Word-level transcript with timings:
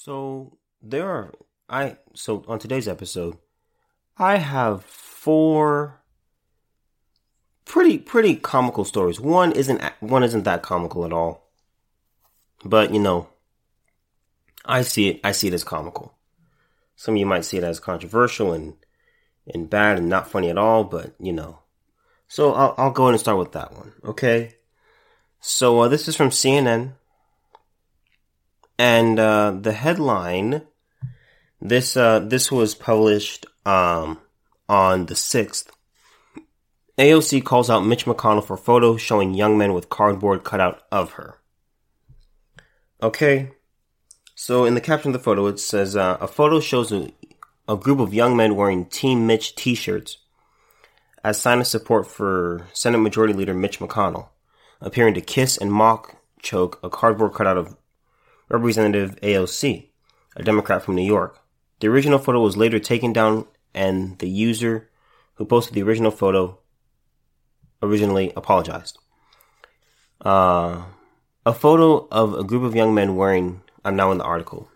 So 0.00 0.58
there 0.80 1.10
are 1.10 1.34
I 1.68 1.96
so 2.14 2.44
on 2.46 2.60
today's 2.60 2.86
episode, 2.86 3.36
I 4.16 4.36
have 4.36 4.84
four 4.84 6.02
pretty 7.64 7.98
pretty 7.98 8.36
comical 8.36 8.84
stories. 8.84 9.18
One 9.18 9.50
isn't 9.50 9.82
one 9.98 10.22
isn't 10.22 10.44
that 10.44 10.62
comical 10.62 11.04
at 11.04 11.12
all, 11.12 11.50
but 12.64 12.94
you 12.94 13.00
know, 13.00 13.26
I 14.64 14.82
see 14.82 15.08
it 15.08 15.20
I 15.24 15.32
see 15.32 15.48
it 15.48 15.54
as 15.54 15.64
comical. 15.64 16.16
Some 16.94 17.14
of 17.14 17.18
you 17.18 17.26
might 17.26 17.44
see 17.44 17.58
it 17.58 17.64
as 17.64 17.80
controversial 17.80 18.52
and 18.52 18.74
and 19.52 19.68
bad 19.68 19.98
and 19.98 20.08
not 20.08 20.30
funny 20.30 20.48
at 20.48 20.58
all, 20.58 20.84
but 20.84 21.16
you 21.18 21.32
know. 21.32 21.58
So 22.28 22.52
I'll 22.52 22.72
I'll 22.78 22.92
go 22.92 23.06
ahead 23.06 23.14
and 23.14 23.20
start 23.20 23.38
with 23.38 23.50
that 23.50 23.72
one. 23.72 23.94
Okay. 24.04 24.58
So 25.40 25.80
uh, 25.80 25.88
this 25.88 26.06
is 26.06 26.14
from 26.14 26.30
CNN, 26.30 26.92
and 28.78 29.18
uh, 29.18 29.50
the 29.60 29.72
headline 29.72 30.62
this 31.60 31.96
uh, 31.96 32.20
this 32.20 32.52
was 32.52 32.74
published 32.74 33.46
um, 33.66 34.20
on 34.68 35.06
the 35.06 35.16
sixth. 35.16 35.70
AOC 36.96 37.44
calls 37.44 37.70
out 37.70 37.86
Mitch 37.86 38.06
McConnell 38.06 38.44
for 38.44 38.56
photo 38.56 38.96
showing 38.96 39.34
young 39.34 39.58
men 39.58 39.72
with 39.72 39.88
cardboard 39.88 40.44
cutout 40.44 40.82
of 40.90 41.12
her. 41.12 41.38
Okay, 43.02 43.52
so 44.34 44.64
in 44.64 44.74
the 44.74 44.80
caption 44.80 45.10
of 45.10 45.12
the 45.12 45.22
photo, 45.22 45.46
it 45.46 45.60
says 45.60 45.96
uh, 45.96 46.16
a 46.20 46.26
photo 46.26 46.58
shows 46.58 46.90
a, 46.90 47.12
a 47.68 47.76
group 47.76 48.00
of 48.00 48.14
young 48.14 48.36
men 48.36 48.56
wearing 48.56 48.86
Team 48.86 49.26
Mitch 49.26 49.54
T-shirts 49.54 50.18
as 51.22 51.40
sign 51.40 51.60
of 51.60 51.66
support 51.66 52.06
for 52.06 52.66
Senate 52.72 52.98
Majority 52.98 53.34
Leader 53.34 53.54
Mitch 53.54 53.78
McConnell, 53.78 54.28
appearing 54.80 55.14
to 55.14 55.20
kiss 55.20 55.56
and 55.56 55.72
mock 55.72 56.16
choke 56.40 56.78
a 56.82 56.90
cardboard 56.90 57.32
cutout 57.32 57.56
of 57.56 57.76
Representative 58.48 59.18
AOC, 59.22 59.88
a 60.36 60.42
Democrat 60.42 60.82
from 60.82 60.96
New 60.96 61.06
York. 61.06 61.40
The 61.80 61.88
original 61.88 62.18
photo 62.18 62.40
was 62.40 62.56
later 62.56 62.78
taken 62.78 63.12
down 63.12 63.46
and 63.74 64.18
the 64.18 64.28
user 64.28 64.90
who 65.34 65.44
posted 65.44 65.74
the 65.74 65.82
original 65.82 66.10
photo 66.10 66.58
originally 67.82 68.32
apologized. 68.36 68.98
Uh, 70.20 70.82
a 71.46 71.52
photo 71.52 72.08
of 72.10 72.34
a 72.34 72.44
group 72.44 72.64
of 72.64 72.74
young 72.74 72.94
men 72.94 73.16
wearing, 73.16 73.62
I'm 73.84 73.96
now 73.96 74.10
in 74.10 74.18
the 74.18 74.24
article, 74.24 74.68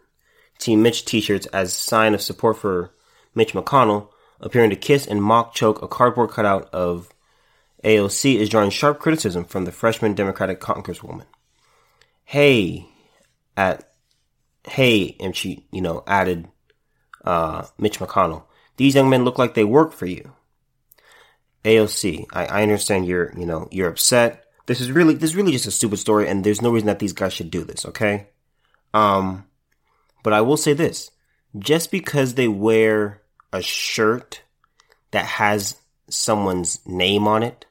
Team 0.59 0.83
Mitch 0.83 1.05
t-shirts 1.05 1.47
as 1.47 1.73
sign 1.73 2.15
of 2.15 2.23
support 2.23 2.59
for 2.59 2.95
Mitch 3.35 3.53
McConnell, 3.53 4.09
appearing 4.41 4.71
to 4.71 4.77
kiss 4.77 5.07
and 5.07 5.23
mock 5.23 5.55
choke 5.55 5.83
a 5.83 5.89
cardboard 5.89 6.31
cutout 6.31 6.73
of 6.73 7.13
AOC 7.85 8.37
is 8.37 8.49
drawing 8.49 8.71
sharp 8.71 9.01
criticism 9.01 9.45
from 9.45 9.65
the 9.65 9.73
freshman 9.73 10.15
Democratic 10.15 10.61
Congresswoman. 10.61 11.25
Hey, 12.25 12.87
at, 13.57 13.91
hey, 14.65 15.17
and 15.21 15.37
she, 15.37 15.67
you 15.71 15.81
know, 15.81 16.03
added 16.07 16.49
uh, 17.25 17.67
Mitch 17.79 17.99
McConnell. 17.99 18.45
These 18.77 18.95
young 18.95 19.11
men 19.11 19.25
look 19.25 19.39
like 19.39 19.55
they 19.55 19.65
work 19.65 19.93
for 19.93 20.07
you. 20.07 20.33
AOC, 21.65 22.27
I, 22.33 22.47
I 22.47 22.63
understand 22.63 23.07
you're, 23.07 23.33
you 23.39 23.47
know, 23.47 23.69
you're 23.71 23.89
upset. 23.89 24.47
This 24.67 24.81
is 24.81 24.91
really, 24.91 25.15
this 25.15 25.31
is 25.31 25.37
really 25.37 25.53
just 25.53 25.67
a 25.67 25.71
stupid 25.71 25.99
story, 25.99 26.29
and 26.29 26.43
there's 26.43 26.63
no 26.63 26.71
reason 26.71 26.89
that 26.89 26.99
these 26.99 27.13
guys 27.13 27.33
should 27.33 27.51
do 27.51 27.63
this, 27.63 27.85
okay? 27.87 28.29
Um, 28.95 29.47
but 30.23 30.33
I 30.33 30.41
will 30.41 30.57
say 30.57 30.73
this: 30.73 31.11
just 31.59 31.91
because 31.91 32.35
they 32.35 32.49
wear 32.49 33.23
a 33.53 33.63
shirt 33.63 34.43
that 35.11 35.25
has 35.25 35.77
someone's 36.09 36.81
name 36.87 37.29
on 37.29 37.43
it, 37.43 37.67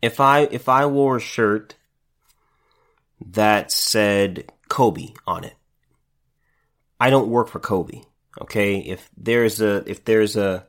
if 0.00 0.20
I 0.20 0.42
if 0.42 0.68
I 0.68 0.86
wore 0.86 1.16
a 1.16 1.20
shirt 1.20 1.76
that 3.30 3.70
said 3.70 4.50
Kobe 4.68 5.08
on 5.26 5.44
it, 5.44 5.54
I 7.00 7.10
don't 7.10 7.28
work 7.28 7.48
for 7.48 7.60
Kobe. 7.60 8.02
Okay. 8.40 8.78
If 8.78 9.10
there's 9.16 9.60
a, 9.60 9.88
if 9.88 10.04
there's 10.04 10.36
a, 10.36 10.66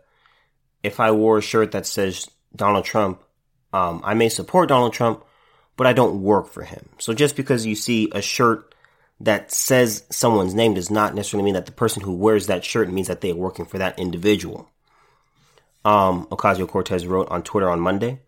if 0.82 1.00
I 1.00 1.12
wore 1.12 1.38
a 1.38 1.42
shirt 1.42 1.72
that 1.72 1.86
says 1.86 2.30
Donald 2.56 2.86
Trump, 2.86 3.24
um, 3.72 4.02
I 4.04 4.14
may 4.14 4.30
support 4.30 4.70
Donald 4.70 4.94
Trump, 4.94 5.24
but 5.78 5.88
I 5.88 5.94
don't 5.94 6.22
work 6.22 6.50
for 6.50 6.64
him. 6.64 6.90
So 7.00 7.14
just 7.14 7.36
because 7.36 7.66
you 7.66 7.76
see 7.76 8.10
a 8.12 8.22
shirt 8.22 8.74
that 9.22 9.52
says 9.52 10.04
someone's 10.10 10.54
name 10.54 10.74
does 10.74 10.92
not 10.92 11.16
necessarily 11.16 11.46
mean 11.46 11.54
that 11.54 11.66
the 11.66 11.72
person 11.72 12.04
who 12.04 12.14
wears 12.14 12.48
that 12.48 12.66
shirt 12.66 12.92
means 12.92 13.08
that 13.08 13.22
they 13.22 13.32
are 13.32 13.36
working 13.36 13.66
for 13.66 13.78
that 13.78 13.98
individual. 13.98 14.70
Um, 15.86 16.28
Ocasio 16.28 16.68
Cortez 16.68 17.06
wrote 17.06 17.30
on 17.30 17.44
Twitter 17.44 17.70
on 17.70 17.80
Monday. 17.80 18.20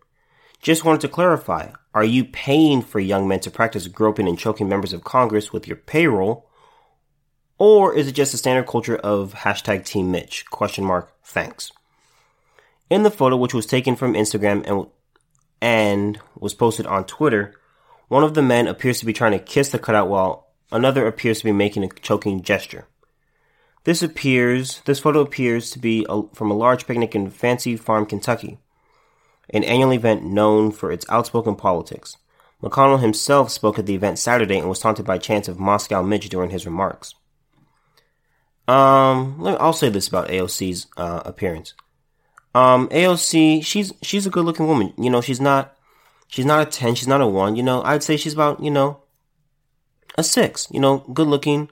Just 0.66 0.84
wanted 0.84 1.02
to 1.02 1.08
clarify. 1.08 1.70
Are 1.94 2.02
you 2.02 2.24
paying 2.24 2.82
for 2.82 2.98
young 2.98 3.28
men 3.28 3.38
to 3.38 3.52
practice 3.52 3.86
groping 3.86 4.26
and 4.26 4.36
choking 4.36 4.68
members 4.68 4.92
of 4.92 5.04
Congress 5.04 5.52
with 5.52 5.68
your 5.68 5.76
payroll 5.76 6.50
or 7.56 7.94
is 7.94 8.08
it 8.08 8.16
just 8.16 8.34
a 8.34 8.36
standard 8.36 8.66
culture 8.66 8.96
of 8.96 9.32
hashtag 9.32 9.84
Team 9.84 10.10
Mitch? 10.10 10.44
Question 10.50 10.82
mark. 10.82 11.12
Thanks. 11.22 11.70
In 12.90 13.04
the 13.04 13.12
photo, 13.12 13.36
which 13.36 13.54
was 13.54 13.64
taken 13.64 13.94
from 13.94 14.14
Instagram 14.14 14.68
and, 14.68 14.88
and 15.60 16.18
was 16.34 16.52
posted 16.52 16.84
on 16.84 17.04
Twitter, 17.04 17.54
one 18.08 18.24
of 18.24 18.34
the 18.34 18.42
men 18.42 18.66
appears 18.66 18.98
to 18.98 19.06
be 19.06 19.12
trying 19.12 19.38
to 19.38 19.38
kiss 19.38 19.68
the 19.68 19.78
cutout 19.78 20.08
while 20.08 20.48
another 20.72 21.06
appears 21.06 21.38
to 21.38 21.44
be 21.44 21.52
making 21.52 21.84
a 21.84 21.88
choking 21.90 22.42
gesture. 22.42 22.88
This 23.84 24.02
appears, 24.02 24.80
this 24.80 24.98
photo 24.98 25.20
appears 25.20 25.70
to 25.70 25.78
be 25.78 26.04
a, 26.08 26.22
from 26.34 26.50
a 26.50 26.56
large 26.56 26.88
picnic 26.88 27.14
in 27.14 27.30
Fancy 27.30 27.76
Farm, 27.76 28.04
Kentucky, 28.04 28.58
an 29.50 29.64
annual 29.64 29.92
event 29.92 30.24
known 30.24 30.72
for 30.72 30.90
its 30.90 31.06
outspoken 31.08 31.54
politics. 31.54 32.16
McConnell 32.62 33.00
himself 33.00 33.50
spoke 33.50 33.78
at 33.78 33.86
the 33.86 33.94
event 33.94 34.18
Saturday 34.18 34.58
and 34.58 34.68
was 34.68 34.78
taunted 34.78 35.04
by 35.04 35.18
chants 35.18 35.48
of 35.48 35.60
Moscow 35.60 36.02
Mitch 36.02 36.28
during 36.28 36.50
his 36.50 36.66
remarks. 36.66 37.14
Um, 38.66 39.36
I'll 39.60 39.72
say 39.72 39.88
this 39.90 40.08
about 40.08 40.28
AOC's 40.28 40.86
uh, 40.96 41.22
appearance. 41.24 41.74
Um, 42.54 42.88
AOC, 42.88 43.64
she's 43.64 43.92
she's 44.02 44.26
a 44.26 44.30
good 44.30 44.44
looking 44.44 44.66
woman. 44.66 44.92
You 44.96 45.10
know, 45.10 45.20
she's 45.20 45.40
not 45.40 45.76
she's 46.26 46.46
not 46.46 46.66
a 46.66 46.70
ten, 46.70 46.94
she's 46.94 47.06
not 47.06 47.20
a 47.20 47.26
one. 47.26 47.54
You 47.54 47.62
know, 47.62 47.82
I'd 47.82 48.02
say 48.02 48.16
she's 48.16 48.32
about 48.32 48.60
you 48.60 48.70
know 48.70 49.02
a 50.16 50.24
six. 50.24 50.66
You 50.70 50.80
know, 50.80 50.98
good 51.12 51.28
looking, 51.28 51.68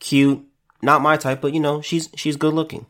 cute, 0.00 0.44
not 0.82 1.02
my 1.02 1.16
type, 1.16 1.40
but 1.40 1.54
you 1.54 1.60
know, 1.60 1.80
she's 1.80 2.10
she's 2.16 2.36
good 2.36 2.52
looking. 2.52 2.86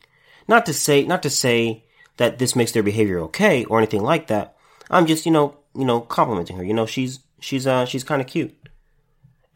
Not 0.47 0.65
to 0.65 0.73
say 0.73 1.03
not 1.03 1.23
to 1.23 1.29
say 1.29 1.84
that 2.17 2.39
this 2.39 2.55
makes 2.55 2.71
their 2.71 2.83
behavior 2.83 3.19
okay 3.19 3.65
or 3.65 3.77
anything 3.77 4.03
like 4.03 4.27
that. 4.27 4.55
I'm 4.89 5.05
just 5.05 5.25
you 5.25 5.31
know 5.31 5.57
you 5.75 5.85
know 5.85 6.01
complimenting 6.01 6.57
her. 6.57 6.63
You 6.63 6.73
know, 6.73 6.85
she's 6.85 7.19
she's 7.39 7.65
uh 7.67 7.85
she's 7.85 8.03
kind 8.03 8.21
of 8.21 8.27
cute. 8.27 8.55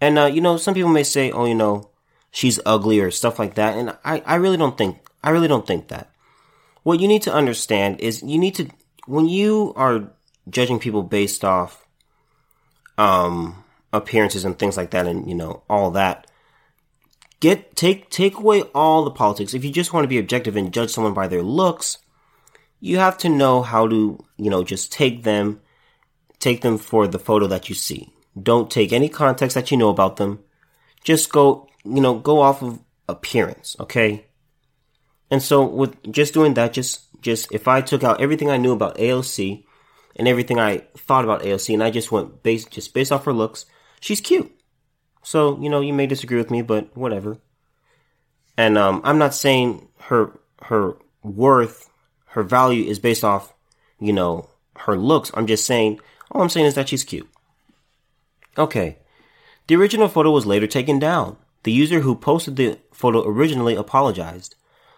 And 0.01 0.17
uh, 0.17 0.25
you 0.25 0.41
know, 0.41 0.57
some 0.57 0.73
people 0.73 0.91
may 0.91 1.03
say, 1.03 1.31
oh, 1.31 1.45
you 1.45 1.55
know, 1.55 1.89
she's 2.31 2.59
ugly 2.65 2.99
or 2.99 3.11
stuff 3.11 3.39
like 3.39 3.55
that. 3.55 3.77
And 3.77 3.97
I, 4.05 4.23
I 4.25 4.35
really 4.35 4.57
don't 4.57 4.77
think, 4.77 4.99
I 5.23 5.31
really 5.31 5.47
don't 5.47 5.67
think 5.67 5.89
that. 5.89 6.09
What 6.83 6.99
you 6.99 7.07
need 7.07 7.23
to 7.23 7.33
understand 7.33 7.99
is 7.99 8.23
you 8.23 8.37
need 8.37 8.55
to, 8.55 8.69
when 9.05 9.27
you 9.27 9.73
are 9.75 10.09
judging 10.49 10.79
people 10.79 11.03
based 11.03 11.43
off, 11.43 11.85
um, 12.97 13.63
appearances 13.91 14.45
and 14.45 14.57
things 14.57 14.77
like 14.77 14.91
that 14.91 15.07
and, 15.07 15.27
you 15.27 15.35
know, 15.35 15.63
all 15.69 15.91
that, 15.91 16.27
get, 17.39 17.75
take, 17.75 18.09
take 18.09 18.37
away 18.37 18.61
all 18.73 19.03
the 19.03 19.11
politics. 19.11 19.53
If 19.53 19.65
you 19.65 19.71
just 19.71 19.93
want 19.93 20.03
to 20.05 20.09
be 20.09 20.17
objective 20.17 20.55
and 20.55 20.73
judge 20.73 20.91
someone 20.91 21.13
by 21.13 21.27
their 21.27 21.43
looks, 21.43 21.97
you 22.79 22.97
have 22.97 23.17
to 23.19 23.29
know 23.29 23.61
how 23.61 23.87
to, 23.87 24.23
you 24.37 24.49
know, 24.49 24.63
just 24.63 24.91
take 24.91 25.23
them, 25.23 25.61
take 26.39 26.61
them 26.61 26.77
for 26.77 27.07
the 27.07 27.19
photo 27.19 27.47
that 27.47 27.69
you 27.69 27.75
see. 27.75 28.13
Don't 28.41 28.71
take 28.71 28.93
any 28.93 29.09
context 29.09 29.55
that 29.55 29.71
you 29.71 29.77
know 29.77 29.89
about 29.89 30.15
them. 30.15 30.39
Just 31.03 31.31
go 31.31 31.69
you 31.83 32.01
know, 32.01 32.19
go 32.19 32.41
off 32.41 32.61
of 32.61 32.79
appearance, 33.07 33.75
okay? 33.79 34.25
And 35.31 35.41
so 35.41 35.65
with 35.65 36.11
just 36.11 36.33
doing 36.33 36.53
that, 36.55 36.73
just 36.73 37.05
just 37.21 37.51
if 37.51 37.67
I 37.67 37.81
took 37.81 38.03
out 38.03 38.21
everything 38.21 38.49
I 38.49 38.57
knew 38.57 38.71
about 38.71 38.97
AOC 38.97 39.65
and 40.15 40.27
everything 40.27 40.59
I 40.59 40.79
thought 40.97 41.23
about 41.23 41.41
AOC 41.41 41.73
and 41.73 41.83
I 41.83 41.91
just 41.91 42.11
went 42.11 42.43
based 42.43 42.71
just 42.71 42.93
based 42.93 43.11
off 43.11 43.25
her 43.25 43.33
looks, 43.33 43.65
she's 43.99 44.21
cute. 44.21 44.51
So, 45.21 45.59
you 45.59 45.69
know, 45.69 45.81
you 45.81 45.93
may 45.93 46.07
disagree 46.07 46.37
with 46.37 46.49
me, 46.49 46.61
but 46.61 46.95
whatever. 46.95 47.37
And 48.57 48.77
um 48.77 49.01
I'm 49.03 49.17
not 49.17 49.35
saying 49.35 49.87
her 50.01 50.39
her 50.63 50.97
worth, 51.23 51.88
her 52.29 52.43
value 52.43 52.85
is 52.85 52.99
based 52.99 53.23
off, 53.23 53.53
you 53.99 54.13
know, 54.13 54.49
her 54.77 54.95
looks. 54.97 55.31
I'm 55.33 55.47
just 55.47 55.65
saying 55.65 55.99
all 56.31 56.41
I'm 56.41 56.49
saying 56.49 56.67
is 56.67 56.75
that 56.75 56.89
she's 56.89 57.03
cute. 57.03 57.29
Okay. 58.57 58.97
The 59.67 59.75
original 59.75 60.07
photo 60.07 60.31
was 60.31 60.45
later 60.45 60.67
taken 60.67 60.99
down. 60.99 61.37
The 61.63 61.71
user 61.71 62.01
who 62.01 62.15
posted 62.15 62.55
the 62.55 62.79
photo 62.91 63.27
originally 63.27 63.75
apologized. 63.75 64.55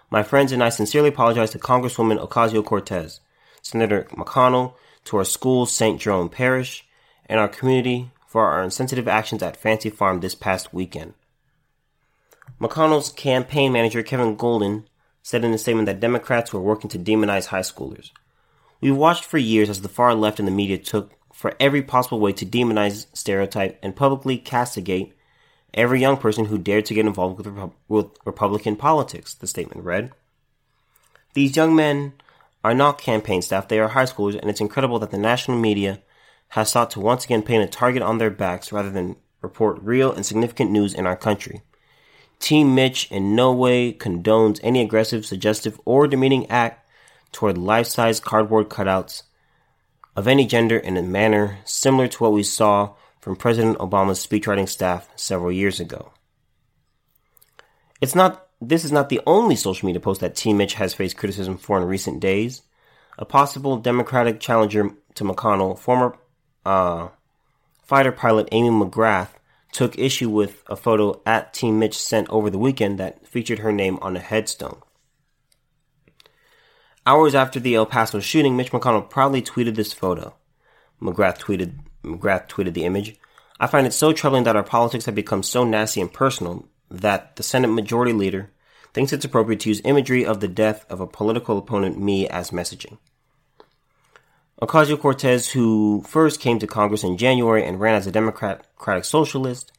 My 0.10 0.24
friends 0.24 0.52
and 0.52 0.64
I 0.64 0.70
sincerely 0.70 1.10
apologize 1.10 1.52
to 1.52 1.60
Congresswoman 1.60 2.26
Ocasio 2.26 2.64
Cortez, 2.64 3.22
Senator 3.62 4.08
McConnell, 4.12 4.74
to 5.06 5.18
our 5.18 5.24
school, 5.24 5.66
St. 5.66 6.00
Jerome 6.00 6.30
Parish, 6.30 6.86
and 7.28 7.40
our 7.40 7.48
community 7.48 8.12
for 8.28 8.46
our 8.46 8.64
insensitive 8.64 9.08
actions 9.08 9.42
at 9.42 9.58
Fancy 9.58 9.90
Farm 9.90 10.20
this 10.20 10.36
past 10.36 10.74
weekend. 10.74 11.14
McConnell's 12.60 13.10
campaign 13.12 13.72
manager, 13.72 14.04
Kevin 14.04 14.36
Golden, 14.36 14.86
said 15.24 15.44
in 15.44 15.54
a 15.54 15.58
statement 15.58 15.86
that 15.86 16.00
Democrats 16.00 16.52
were 16.52 16.62
working 16.62 16.90
to 16.90 17.00
demonize 17.00 17.48
high 17.48 17.62
schoolers. 17.62 18.12
We've 18.82 18.96
watched 18.96 19.26
for 19.26 19.38
years 19.38 19.70
as 19.70 19.82
the 19.82 19.90
far 19.90 20.16
left 20.16 20.40
and 20.40 20.48
the 20.48 20.52
media 20.52 20.78
took 20.78 21.12
for 21.34 21.54
every 21.60 21.82
possible 21.82 22.20
way 22.20 22.34
to 22.34 22.46
demonize, 22.46 23.06
stereotype, 23.14 23.80
and 23.82 23.96
publicly 23.96 24.38
castigate 24.38 25.14
every 25.74 26.02
young 26.02 26.18
person 26.18 26.46
who 26.46 26.58
dared 26.58 26.86
to 26.86 26.94
get 26.94 27.06
involved 27.06 27.38
with, 27.38 27.72
with 27.88 28.08
Republican 28.26 28.76
politics, 28.76 29.34
the 29.34 29.48
statement 29.48 29.86
read. 29.86 30.12
These 31.34 31.56
young 31.56 31.76
men 31.76 32.14
are 32.64 32.74
not 32.74 32.98
campaign 32.98 33.42
staff, 33.42 33.68
they 33.68 33.80
are 33.80 33.90
high 33.90 34.06
schoolers, 34.06 34.40
and 34.40 34.50
it's 34.50 34.62
incredible 34.62 35.00
that 35.00 35.12
the 35.12 35.18
national 35.18 35.58
media 35.58 36.02
has 36.50 36.70
sought 36.70 36.92
to 36.92 37.00
once 37.00 37.26
again 37.26 37.42
paint 37.42 37.64
a 37.64 37.68
target 37.68 38.02
on 38.02 38.18
their 38.18 38.30
backs 38.30 38.72
rather 38.72 38.90
than 38.90 39.16
report 39.42 39.80
real 39.82 40.12
and 40.12 40.26
significant 40.26 40.70
news 40.70 40.94
in 40.94 41.08
our 41.08 41.16
country. 41.16 41.62
Team 42.42 42.76
Mitch 42.76 43.10
in 43.12 43.36
no 43.36 43.54
way 43.54 43.94
condones 43.94 44.60
any 44.64 44.82
aggressive, 44.82 45.26
suggestive, 45.26 45.80
or 45.86 46.08
demeaning 46.08 46.50
act 46.50 46.86
toward 47.32 47.58
life 47.58 47.88
size 47.88 48.20
cardboard 48.20 48.68
cutouts 48.68 49.24
of 50.16 50.28
any 50.28 50.46
gender 50.46 50.78
in 50.78 50.98
a 50.98 51.02
manner 51.02 51.60
similar 51.64 52.08
to 52.08 52.24
what 52.24 52.34
we 52.34 52.44
saw 52.44 52.94
from 53.20 53.36
President 53.36 53.78
Obama's 53.78 54.26
speechwriting 54.26 54.68
staff 54.68 55.08
several 55.16 55.52
years 55.52 55.80
ago. 55.80 56.12
It's 58.02 58.16
not 58.16 58.48
this 58.60 58.84
is 58.84 58.92
not 58.92 59.10
the 59.10 59.22
only 59.26 59.56
social 59.56 59.88
media 59.88 60.00
post 60.00 60.22
that 60.22 60.36
Team 60.36 60.58
Mitch 60.58 60.76
has 60.76 60.94
faced 60.94 61.18
criticism 61.18 61.58
for 61.58 61.78
in 61.78 61.88
recent 61.88 62.20
days. 62.20 62.62
A 63.18 63.26
possible 63.26 63.78
Democratic 63.78 64.40
challenger 64.40 64.92
to 65.16 65.24
McConnell, 65.24 65.78
former 65.78 66.16
uh, 66.66 67.10
fighter 67.84 68.12
pilot 68.12 68.48
Amy 68.52 68.70
McGrath, 68.70 69.30
took 69.72 69.98
issue 69.98 70.30
with 70.30 70.64
a 70.68 70.76
photo 70.76 71.22
at 71.26 71.54
Team 71.54 71.80
Mitch 71.80 71.98
sent 71.98 72.30
over 72.30 72.50
the 72.50 72.60
weekend 72.60 73.00
that 73.00 73.26
featured 73.28 73.60
her 73.60 73.72
name 73.72 73.98
on 74.02 74.16
a 74.16 74.20
headstone. 74.20 74.82
Hours 77.06 77.34
after 77.34 77.60
the 77.60 77.76
El 77.76 77.86
Paso 77.86 78.20
shooting, 78.20 78.56
Mitch 78.56 78.72
McConnell 78.72 79.10
proudly 79.10 79.42
tweeted 79.42 79.76
this 79.76 79.94
photo. 79.94 80.36
McGrath 81.02 81.40
tweeted 81.40 81.80
McGrath 82.04 82.48
tweeted 82.48 82.74
the 82.74 82.86
image. 82.86 83.16
I 83.60 83.68
find 83.68 83.86
it 83.86 83.94
so 83.94 84.12
troubling 84.12 84.44
that 84.44 84.56
our 84.56 84.64
politics 84.64 85.06
have 85.06 85.16
become 85.16 85.44
so 85.44 85.64
nasty 85.64 86.02
and 86.02 86.12
personal 86.12 86.68
that 86.90 87.36
the 87.36 87.44
Senate 87.44 87.70
Majority 87.70 88.14
Leader 88.14 88.52
thinks 88.94 89.14
it's 89.14 89.26
appropriate 89.26 89.62
to 89.62 89.70
use 89.70 89.82
imagery 89.86 90.26
of 90.26 90.40
the 90.40 90.48
death 90.48 90.86
of 90.90 91.00
a 91.00 91.08
political 91.08 91.58
opponent, 91.58 92.00
me, 92.00 92.28
as 92.28 92.52
messaging. 92.52 92.98
Ocasio 94.62 95.00
Cortez, 95.00 95.50
who 95.50 96.04
first 96.08 96.40
came 96.40 96.60
to 96.60 96.68
Congress 96.68 97.04
in 97.04 97.18
January 97.18 97.66
and 97.66 97.80
ran 97.80 97.96
as 97.96 98.06
a 98.06 98.12
Democratic 98.12 98.64
Socialist, 99.04 99.72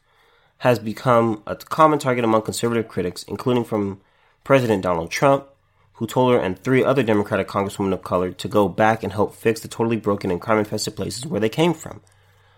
has 0.58 0.80
become 0.80 1.40
a 1.46 1.54
common 1.54 2.00
target 2.00 2.24
among 2.24 2.42
conservative 2.42 2.88
critics, 2.88 3.22
including 3.24 3.62
from 3.62 4.00
President 4.42 4.82
Donald 4.82 5.08
Trump, 5.10 5.46
who 5.94 6.06
told 6.06 6.32
her 6.32 6.38
and 6.40 6.58
three 6.58 6.82
other 6.82 7.04
Democratic 7.04 7.46
congresswomen 7.46 7.92
of 7.92 8.02
color 8.02 8.32
to 8.32 8.48
go 8.48 8.66
back 8.68 9.04
and 9.04 9.12
help 9.12 9.36
fix 9.36 9.60
the 9.60 9.68
totally 9.68 9.96
broken 9.96 10.32
and 10.32 10.40
crime 10.40 10.58
infested 10.58 10.96
places 10.96 11.26
where 11.26 11.40
they 11.40 11.48
came 11.48 11.74
from. 11.74 12.00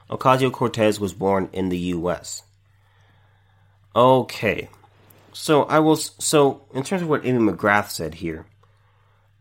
Ocasio 0.08 0.50
Cortez 0.50 0.98
was 0.98 1.12
born 1.12 1.50
in 1.52 1.68
the 1.68 1.78
U.S. 1.78 2.42
Okay, 3.94 4.70
so 5.34 5.64
I 5.64 5.78
will. 5.78 5.96
So 5.96 6.62
in 6.72 6.84
terms 6.84 7.02
of 7.02 7.08
what 7.08 7.26
Amy 7.26 7.52
McGrath 7.52 7.90
said 7.90 8.14
here, 8.14 8.46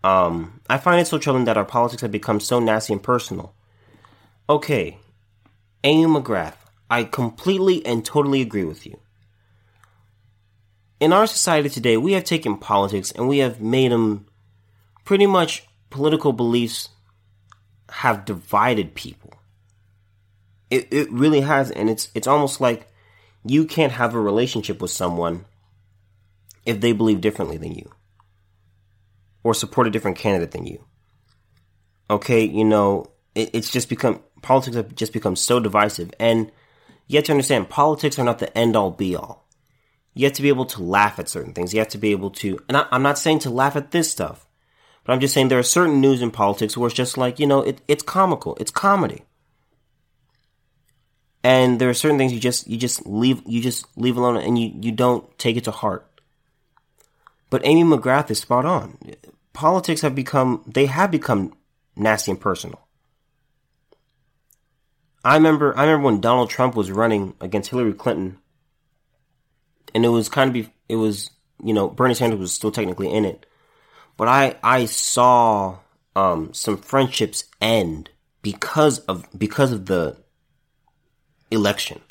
um, 0.04 0.60
I 0.70 0.78
find 0.78 1.00
it 1.00 1.08
so 1.08 1.18
troubling 1.18 1.46
that 1.46 1.58
our 1.58 1.66
politics 1.66 2.02
have 2.02 2.12
become 2.12 2.40
so 2.40 2.60
nasty 2.60 2.94
and 2.94 3.02
personal. 3.02 3.56
Okay, 4.50 4.98
Amy 5.84 6.06
McGrath, 6.06 6.56
I 6.90 7.06
completely 7.06 7.86
and 7.86 8.06
totally 8.06 8.42
agree 8.42 8.66
with 8.66 8.86
you. 8.86 9.00
In 11.00 11.14
our 11.14 11.28
society 11.28 11.70
today, 11.70 11.98
we 11.98 12.14
have 12.14 12.24
taken 12.24 12.58
politics 12.58 13.12
and 13.12 13.28
we 13.28 13.40
have 13.40 13.62
made 13.62 13.92
them 13.92 14.26
pretty 15.06 15.26
much 15.26 15.66
political 15.90 16.34
beliefs 16.34 16.90
have 17.90 18.26
divided 18.26 18.96
people. 18.96 19.34
It, 20.70 20.88
it 20.92 21.12
really 21.12 21.42
has, 21.42 21.72
and 21.72 21.90
it's 21.90 22.10
it's 22.16 22.28
almost 22.28 22.60
like 22.60 22.88
you 23.46 23.66
can't 23.66 23.92
have 23.94 24.16
a 24.16 24.20
relationship 24.20 24.82
with 24.82 24.92
someone 24.92 25.46
if 26.66 26.82
they 26.82 26.94
believe 26.94 27.22
differently 27.22 27.58
than 27.58 27.76
you 27.76 27.92
or 29.44 29.54
support 29.54 29.88
a 29.88 29.90
different 29.90 30.18
candidate 30.18 30.52
than 30.52 30.66
you. 30.66 30.86
Okay, 32.10 32.44
you 32.44 32.64
know, 32.64 33.12
it, 33.36 33.50
it's 33.54 33.70
just 33.70 33.90
become 33.90 34.22
politics 34.42 34.76
have 34.76 34.96
just 34.96 35.14
become 35.14 35.36
so 35.36 35.60
divisive, 35.60 36.12
and 36.20 36.52
you 37.08 37.18
have 37.18 37.26
to 37.26 37.32
understand 37.32 37.70
politics 37.70 38.18
are 38.20 38.26
not 38.26 38.40
the 38.40 38.56
end 38.58 38.76
all 38.76 38.92
be 38.92 39.16
all. 39.16 39.48
You 40.14 40.26
have 40.26 40.34
to 40.34 40.42
be 40.42 40.50
able 40.50 40.66
to 40.68 40.84
laugh 40.84 41.18
at 41.18 41.30
certain 41.30 41.54
things. 41.54 41.74
You 41.74 41.80
have 41.80 41.90
to 41.90 41.98
be 41.98 42.12
able 42.12 42.30
to, 42.32 42.60
and 42.68 42.78
I, 42.78 42.86
am 42.92 43.02
not 43.02 43.18
saying 43.18 43.40
to 43.40 43.50
laugh 43.50 43.76
at 43.76 43.92
this 43.92 44.12
stuff, 44.12 44.48
but 45.04 45.14
I'm 45.14 45.20
just 45.20 45.34
saying 45.34 45.48
there 45.48 45.60
are 45.60 45.64
certain 45.64 46.02
news 46.02 46.22
in 46.22 46.30
politics 46.32 46.78
where 46.78 46.88
it's 46.88 46.96
just 46.96 47.18
like 47.18 47.40
you 47.40 47.48
know, 47.48 47.62
it, 47.62 47.82
it's 47.88 48.04
comical, 48.04 48.56
it's 48.60 48.72
comedy 48.72 49.24
and 51.44 51.80
there 51.80 51.90
are 51.90 51.94
certain 51.94 52.18
things 52.18 52.34
you 52.34 52.40
just 52.40 52.68
you 52.68 52.78
just 52.78 53.06
leave 53.06 53.42
you 53.46 53.62
just 53.62 53.86
leave 53.98 54.18
alone 54.18 54.38
and 54.38 54.58
you 54.58 54.72
you 54.82 54.92
don't 54.92 55.38
take 55.38 55.58
it 55.58 55.66
to 55.66 55.72
heart 55.72 56.08
but 57.54 57.62
amy 57.66 57.84
mcgrath 57.84 58.32
is 58.32 58.40
spot 58.40 58.66
on. 58.66 58.98
Politics 59.54 60.02
have 60.02 60.16
become 60.16 60.64
they 60.66 60.88
have 60.88 61.12
become 61.12 61.54
nasty 61.96 62.32
and 62.32 62.42
personal. 62.42 62.88
I 65.24 65.36
remember 65.36 65.78
i 65.78 65.84
remember 65.84 66.06
when 66.06 66.20
donald 66.20 66.50
trump 66.50 66.76
was 66.76 66.90
running 66.90 67.36
against 67.40 67.70
hillary 67.70 67.94
clinton 67.94 68.40
and 69.94 70.04
it 70.04 70.10
was 70.10 70.30
kind 70.30 70.48
of 70.48 70.54
be, 70.56 70.74
it 70.90 70.96
was 70.96 71.30
you 71.64 71.76
know 71.76 71.88
bernie 71.88 72.16
sanders 72.16 72.40
was 72.40 72.52
still 72.52 72.72
technically 72.72 73.12
in 73.12 73.24
it. 73.24 73.46
But 74.18 74.28
i 74.30 74.56
i 74.64 74.86
saw 74.86 75.78
um 76.16 76.56
some 76.56 76.78
friendships 76.78 77.44
end 77.62 78.10
because 78.42 78.98
of 79.02 79.28
because 79.38 79.72
of 79.72 79.86
the 79.86 80.18
election. 81.52 82.02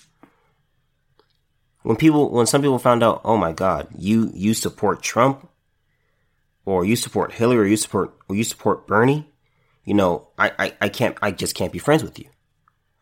When 1.82 1.96
people, 1.96 2.30
when 2.30 2.46
some 2.46 2.62
people 2.62 2.78
found 2.78 3.02
out, 3.02 3.20
oh 3.24 3.36
my 3.36 3.52
God, 3.52 3.88
you, 3.96 4.30
you 4.34 4.54
support 4.54 5.02
Trump 5.02 5.48
or 6.64 6.84
you 6.84 6.94
support 6.94 7.32
Hillary 7.32 7.66
or 7.66 7.66
you 7.66 7.76
support, 7.76 8.14
or 8.28 8.36
you 8.36 8.44
support 8.44 8.86
Bernie, 8.86 9.28
you 9.84 9.94
know, 9.94 10.28
I, 10.38 10.52
I, 10.58 10.76
I 10.82 10.88
can't, 10.88 11.16
I 11.20 11.32
just 11.32 11.54
can't 11.54 11.72
be 11.72 11.78
friends 11.80 12.02
with 12.04 12.18
you. 12.18 12.26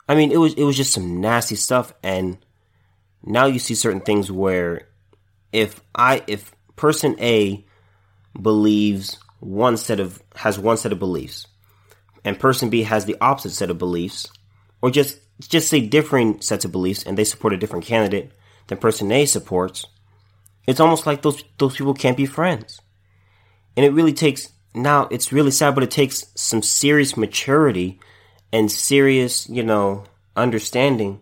I 0.09 0.15
mean, 0.15 0.32
it 0.32 0.38
was, 0.38 0.55
it 0.55 0.65
was 0.65 0.77
just 0.77 0.93
some 0.93 1.21
nasty 1.21 1.56
stuff. 1.56 1.93
And 2.03 2.38
now 3.23 3.47
you 3.47 3.59
see 3.59 3.75
certain 3.75 4.00
things 4.00 4.32
where 4.32 4.88
if 5.53 5.83
I, 5.94 6.23
if 6.26 6.55
person 6.76 7.17
A 7.21 7.65
believes 8.41 9.19
one 9.41 9.76
set 9.76 10.00
of, 10.00 10.23
has 10.37 10.59
one 10.59 10.79
set 10.79 10.93
of 10.93 10.99
beliefs 10.99 11.47
and 12.25 12.38
person 12.38 12.71
B 12.71 12.83
has 12.83 13.05
the 13.05 13.17
opposite 13.21 13.53
set 13.53 13.71
of 13.71 13.79
beliefs 13.79 14.29
or 14.83 14.91
just 14.91 15.19
just 15.41 15.69
say 15.69 15.81
differing 15.81 16.41
sets 16.41 16.65
of 16.65 16.73
beliefs 16.73 17.03
and 17.03 17.17
they 17.17 17.25
support 17.25 17.55
a 17.55 17.56
different 17.56 17.85
candidate 17.85 18.33
than 18.70 18.78
person 18.78 19.12
A 19.12 19.26
supports, 19.26 19.84
it's 20.66 20.80
almost 20.80 21.06
like 21.06 21.21
those 21.21 21.45
those 21.59 21.76
people 21.76 21.92
can't 21.92 22.16
be 22.16 22.25
friends. 22.25 22.80
And 23.76 23.85
it 23.85 23.92
really 23.92 24.14
takes 24.14 24.49
now 24.75 25.09
it's 25.11 25.33
really 25.33 25.50
sad, 25.50 25.75
but 25.75 25.85
it 25.85 25.90
takes 25.90 26.26
some 26.35 26.62
serious 26.62 27.16
maturity 27.16 28.00
and 28.52 28.73
serious, 28.73 29.49
you 29.49 29.62
know, 29.62 30.04
understanding 30.35 31.21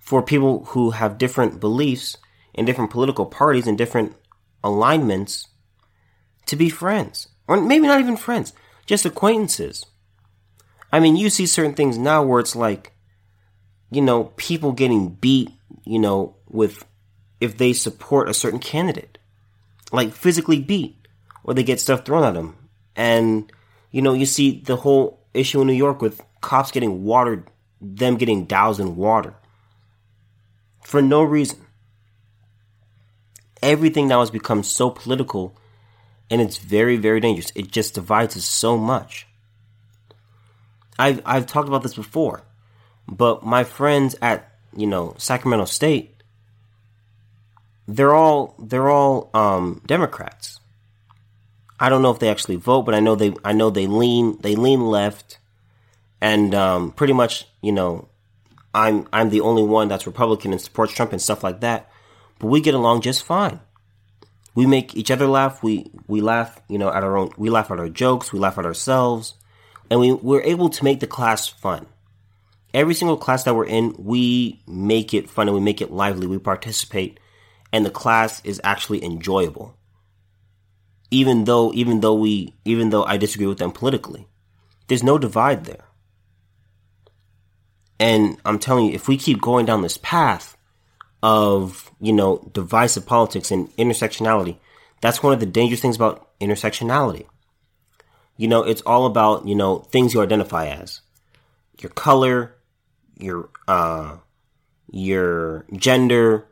for 0.00 0.22
people 0.22 0.64
who 0.66 0.90
have 0.90 1.18
different 1.18 1.60
beliefs 1.60 2.16
and 2.54 2.66
different 2.66 2.90
political 2.90 3.26
parties 3.26 3.68
and 3.68 3.78
different 3.78 4.16
alignments 4.64 5.46
to 6.46 6.56
be 6.56 6.68
friends. 6.68 7.28
Or 7.46 7.60
maybe 7.60 7.86
not 7.86 8.00
even 8.00 8.16
friends, 8.16 8.52
just 8.86 9.04
acquaintances. 9.04 9.86
I 10.92 11.00
mean, 11.00 11.16
you 11.16 11.30
see 11.30 11.46
certain 11.46 11.74
things 11.74 11.98
now 11.98 12.22
where 12.22 12.40
it's 12.40 12.56
like 12.56 12.92
you 13.90 14.00
know, 14.00 14.24
people 14.36 14.72
getting 14.72 15.08
beat, 15.08 15.50
you 15.84 15.98
know, 15.98 16.36
with 16.50 16.84
if 17.40 17.56
they 17.56 17.72
support 17.72 18.28
a 18.28 18.34
certain 18.34 18.58
candidate, 18.58 19.18
like 19.92 20.12
physically 20.12 20.60
beat, 20.60 21.06
or 21.44 21.54
they 21.54 21.62
get 21.62 21.80
stuff 21.80 22.04
thrown 22.04 22.24
at 22.24 22.34
them. 22.34 22.56
And, 22.96 23.50
you 23.90 24.02
know, 24.02 24.12
you 24.12 24.26
see 24.26 24.60
the 24.60 24.76
whole 24.76 25.20
issue 25.32 25.60
in 25.60 25.66
New 25.66 25.72
York 25.72 26.02
with 26.02 26.20
cops 26.40 26.70
getting 26.70 27.04
watered, 27.04 27.48
them 27.80 28.16
getting 28.16 28.44
doused 28.44 28.80
in 28.80 28.96
water 28.96 29.34
for 30.82 31.00
no 31.00 31.22
reason. 31.22 31.58
Everything 33.62 34.08
now 34.08 34.20
has 34.20 34.30
become 34.30 34.62
so 34.62 34.90
political 34.90 35.56
and 36.30 36.40
it's 36.40 36.58
very, 36.58 36.96
very 36.96 37.20
dangerous. 37.20 37.52
It 37.54 37.70
just 37.70 37.94
divides 37.94 38.36
us 38.36 38.44
so 38.44 38.76
much. 38.76 39.26
I've, 40.98 41.20
I've 41.24 41.46
talked 41.46 41.68
about 41.68 41.82
this 41.82 41.94
before. 41.94 42.42
But 43.08 43.44
my 43.44 43.64
friends 43.64 44.14
at, 44.22 44.54
you 44.76 44.86
know, 44.86 45.14
Sacramento 45.18 45.64
State, 45.64 46.09
they're 47.96 48.14
all 48.14 48.54
they're 48.58 48.88
all 48.88 49.30
um, 49.34 49.82
Democrats. 49.86 50.60
I 51.78 51.88
don't 51.88 52.02
know 52.02 52.10
if 52.10 52.18
they 52.18 52.28
actually 52.28 52.56
vote, 52.56 52.82
but 52.82 52.94
I 52.94 53.00
know 53.00 53.14
they 53.14 53.34
I 53.44 53.52
know 53.52 53.70
they 53.70 53.86
lean 53.86 54.38
they 54.40 54.54
lean 54.54 54.82
left, 54.86 55.38
and 56.20 56.54
um, 56.54 56.92
pretty 56.92 57.12
much 57.12 57.46
you 57.62 57.72
know, 57.72 58.08
I'm 58.74 59.08
I'm 59.12 59.30
the 59.30 59.40
only 59.40 59.62
one 59.62 59.88
that's 59.88 60.06
Republican 60.06 60.52
and 60.52 60.60
supports 60.60 60.92
Trump 60.92 61.12
and 61.12 61.20
stuff 61.20 61.42
like 61.42 61.60
that. 61.60 61.90
But 62.38 62.48
we 62.48 62.60
get 62.60 62.74
along 62.74 63.02
just 63.02 63.24
fine. 63.24 63.60
We 64.54 64.66
make 64.66 64.96
each 64.96 65.10
other 65.10 65.26
laugh. 65.26 65.62
We 65.62 65.90
we 66.06 66.20
laugh, 66.20 66.60
you 66.68 66.78
know, 66.78 66.92
at 66.92 67.02
our 67.02 67.16
own. 67.16 67.30
We 67.36 67.50
laugh 67.50 67.70
at 67.70 67.78
our 67.78 67.88
jokes. 67.88 68.32
We 68.32 68.38
laugh 68.38 68.58
at 68.58 68.66
ourselves, 68.66 69.34
and 69.90 70.00
we 70.00 70.12
we're 70.12 70.42
able 70.42 70.68
to 70.70 70.84
make 70.84 71.00
the 71.00 71.06
class 71.06 71.48
fun 71.48 71.86
every 72.72 72.94
single 72.94 73.16
class 73.16 73.44
that 73.44 73.54
we're 73.54 73.66
in, 73.66 73.94
we 73.98 74.62
make 74.66 75.12
it 75.12 75.28
fun 75.28 75.48
and 75.48 75.54
we 75.54 75.60
make 75.60 75.80
it 75.80 75.90
lively. 75.90 76.26
We 76.26 76.38
participate 76.38 77.19
and 77.72 77.84
the 77.84 77.90
class 77.90 78.40
is 78.44 78.60
actually 78.64 79.04
enjoyable. 79.04 79.76
Even 81.10 81.44
though, 81.44 81.72
even 81.72 82.00
though 82.00 82.14
we, 82.14 82.54
even 82.64 82.90
though 82.90 83.04
I 83.04 83.16
disagree 83.16 83.46
with 83.46 83.58
them 83.58 83.72
politically, 83.72 84.28
there's 84.88 85.02
no 85.02 85.18
divide 85.18 85.64
there. 85.64 85.84
And 87.98 88.38
I'm 88.44 88.58
telling 88.58 88.86
you, 88.86 88.92
if 88.92 89.08
we 89.08 89.18
keep 89.18 89.40
going 89.40 89.66
down 89.66 89.82
this 89.82 89.98
path 89.98 90.56
of, 91.22 91.90
you 92.00 92.12
know, 92.12 92.48
divisive 92.52 93.06
politics 93.06 93.50
and 93.50 93.74
intersectionality, 93.76 94.56
that's 95.00 95.22
one 95.22 95.32
of 95.32 95.40
the 95.40 95.46
dangerous 95.46 95.80
things 95.80 95.96
about 95.96 96.30
intersectionality. 96.40 97.26
You 98.36 98.48
know, 98.48 98.62
it's 98.62 98.80
all 98.82 99.04
about, 99.04 99.46
you 99.46 99.54
know, 99.54 99.80
things 99.80 100.14
you 100.14 100.22
identify 100.22 100.68
as. 100.68 101.02
Your 101.80 101.90
color, 101.90 102.56
your 103.18 103.50
uh 103.68 104.16
your 104.90 105.66
gender, 105.76 106.46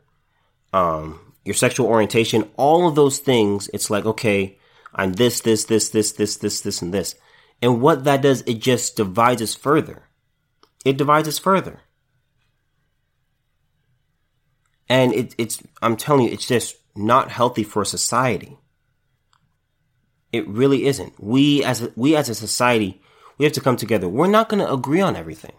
um, 0.73 1.33
your 1.45 1.55
sexual 1.55 1.87
orientation, 1.87 2.49
all 2.57 2.87
of 2.87 2.95
those 2.95 3.19
things, 3.19 3.69
it's 3.73 3.89
like, 3.89 4.05
okay, 4.05 4.57
I'm 4.93 5.13
this, 5.13 5.41
this, 5.41 5.65
this, 5.65 5.89
this, 5.89 6.11
this, 6.11 6.37
this, 6.37 6.61
this, 6.61 6.81
and 6.81 6.93
this. 6.93 7.15
And 7.61 7.81
what 7.81 8.03
that 8.05 8.21
does, 8.21 8.41
it 8.41 8.59
just 8.59 8.95
divides 8.95 9.41
us 9.41 9.55
further. 9.55 10.03
It 10.85 10.97
divides 10.97 11.27
us 11.27 11.37
further. 11.37 11.81
And 14.87 15.13
it, 15.13 15.35
it's, 15.37 15.61
I'm 15.81 15.97
telling 15.97 16.25
you, 16.25 16.31
it's 16.31 16.47
just 16.47 16.77
not 16.95 17.31
healthy 17.31 17.63
for 17.63 17.85
society. 17.85 18.57
It 20.31 20.47
really 20.47 20.85
isn't. 20.85 21.13
We 21.21 21.63
as 21.63 21.83
a, 21.83 21.93
we 21.95 22.15
as 22.15 22.29
a 22.29 22.35
society, 22.35 23.01
we 23.37 23.45
have 23.45 23.53
to 23.53 23.61
come 23.61 23.77
together. 23.77 24.07
We're 24.07 24.27
not 24.27 24.49
going 24.49 24.63
to 24.65 24.71
agree 24.71 25.01
on 25.01 25.15
everything. 25.15 25.53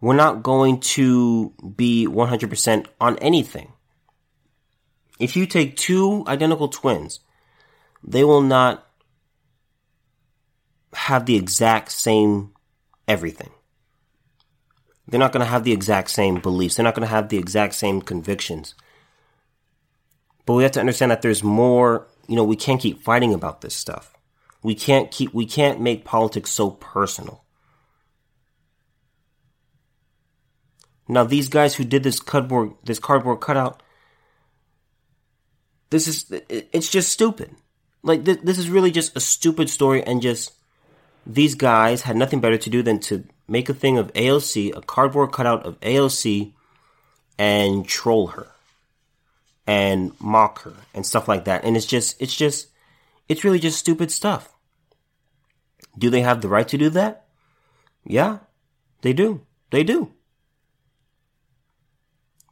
We're 0.00 0.16
not 0.16 0.42
going 0.42 0.80
to 0.80 1.54
be 1.76 2.06
100% 2.06 2.86
on 3.00 3.18
anything. 3.18 3.72
If 5.18 5.36
you 5.36 5.46
take 5.46 5.76
two 5.76 6.24
identical 6.26 6.68
twins, 6.68 7.20
they 8.02 8.24
will 8.24 8.42
not 8.42 8.86
have 10.94 11.26
the 11.26 11.36
exact 11.36 11.92
same 11.92 12.52
everything. 13.06 13.50
They're 15.06 15.20
not 15.20 15.32
going 15.32 15.44
to 15.44 15.50
have 15.50 15.64
the 15.64 15.72
exact 15.72 16.10
same 16.10 16.40
beliefs. 16.40 16.76
They're 16.76 16.84
not 16.84 16.94
going 16.94 17.06
to 17.06 17.14
have 17.14 17.28
the 17.28 17.38
exact 17.38 17.74
same 17.74 18.00
convictions. 18.00 18.74
But 20.46 20.54
we 20.54 20.62
have 20.62 20.72
to 20.72 20.80
understand 20.80 21.10
that 21.10 21.22
there's 21.22 21.42
more, 21.42 22.06
you 22.26 22.36
know, 22.36 22.44
we 22.44 22.56
can't 22.56 22.80
keep 22.80 23.02
fighting 23.02 23.34
about 23.34 23.60
this 23.60 23.74
stuff. 23.74 24.14
We 24.62 24.74
can't 24.74 25.10
keep, 25.10 25.34
we 25.34 25.46
can't 25.46 25.80
make 25.80 26.04
politics 26.04 26.50
so 26.50 26.70
personal. 26.70 27.44
Now, 31.06 31.24
these 31.24 31.48
guys 31.48 31.74
who 31.74 31.84
did 31.84 32.02
this 32.02 32.18
cardboard, 32.18 32.72
this 32.82 32.98
cardboard 32.98 33.40
cutout, 33.40 33.82
this 35.94 36.08
is, 36.08 36.26
it's 36.48 36.90
just 36.90 37.12
stupid. 37.12 37.54
Like, 38.02 38.24
this, 38.24 38.58
is 38.58 38.68
really 38.68 38.90
just 38.90 39.16
a 39.16 39.20
stupid 39.20 39.70
story 39.70 40.02
and 40.02 40.20
just, 40.20 40.52
these 41.24 41.54
guys 41.54 42.02
had 42.02 42.16
nothing 42.16 42.40
better 42.40 42.58
to 42.58 42.68
do 42.68 42.82
than 42.82 42.98
to 43.00 43.22
make 43.46 43.68
a 43.68 43.74
thing 43.74 43.96
of 43.96 44.12
AOC, 44.14 44.76
a 44.76 44.80
cardboard 44.80 45.30
cutout 45.30 45.64
of 45.64 45.78
AOC, 45.82 46.52
and 47.38 47.86
troll 47.86 48.26
her 48.26 48.48
and 49.68 50.10
mock 50.18 50.62
her 50.62 50.74
and 50.92 51.06
stuff 51.06 51.28
like 51.28 51.44
that. 51.44 51.62
And 51.62 51.76
it's 51.76 51.86
just, 51.86 52.20
it's 52.20 52.34
just, 52.34 52.70
it's 53.28 53.44
really 53.44 53.60
just 53.60 53.78
stupid 53.78 54.10
stuff. 54.10 54.52
Do 55.96 56.10
they 56.10 56.22
have 56.22 56.40
the 56.40 56.48
right 56.48 56.66
to 56.66 56.76
do 56.76 56.90
that? 56.90 57.26
Yeah, 58.04 58.38
they 59.02 59.12
do. 59.12 59.46
They 59.70 59.84
do. 59.84 60.12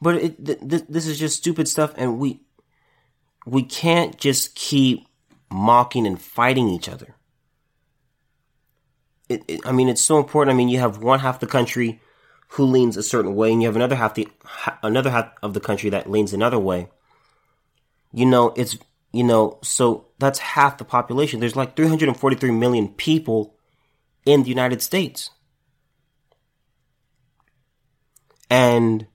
But 0.01 0.15
it, 0.15 0.47
th- 0.47 0.61
th- 0.61 0.85
this 0.89 1.09
is 1.09 1.19
just 1.19 1.39
stupid 1.39 1.67
stuff, 1.67 1.93
and 1.97 2.21
we 2.21 2.42
we 3.47 3.63
can't 3.63 4.19
just 4.19 4.55
keep 4.55 5.07
mocking 5.51 6.07
and 6.07 6.21
fighting 6.21 6.69
each 6.69 6.89
other. 6.89 7.15
It, 9.29 9.43
it, 9.49 9.61
I 9.65 9.73
mean, 9.73 9.89
it's 9.89 10.03
so 10.03 10.19
important. 10.19 10.55
I 10.55 10.57
mean, 10.57 10.69
you 10.69 10.79
have 10.79 11.03
one 11.03 11.21
half 11.21 11.41
the 11.41 11.47
country 11.47 12.01
who 12.49 12.65
leans 12.65 12.97
a 12.97 13.03
certain 13.03 13.35
way, 13.35 13.53
and 13.53 13.63
you 13.63 13.69
have 13.69 13.77
another 13.77 13.97
half 13.97 14.15
the 14.15 14.29
another 14.83 15.11
half 15.11 15.33
of 15.43 15.55
the 15.55 15.61
country 15.61 15.91
that 15.91 16.11
leans 16.11 16.33
another 16.33 16.59
way. 16.59 16.89
You 18.13 18.27
know, 18.27 18.53
it's 18.57 18.77
you 19.13 19.25
know, 19.25 19.59
so 19.63 20.09
that's 20.19 20.39
half 20.39 20.79
the 20.79 20.85
population. 20.85 21.41
There's 21.41 21.57
like 21.57 21.77
343 21.77 22.51
million 22.51 22.89
people 22.89 23.55
in 24.25 24.43
the 24.43 24.49
United 24.49 24.81
States. 24.81 25.31
And, 28.49 29.07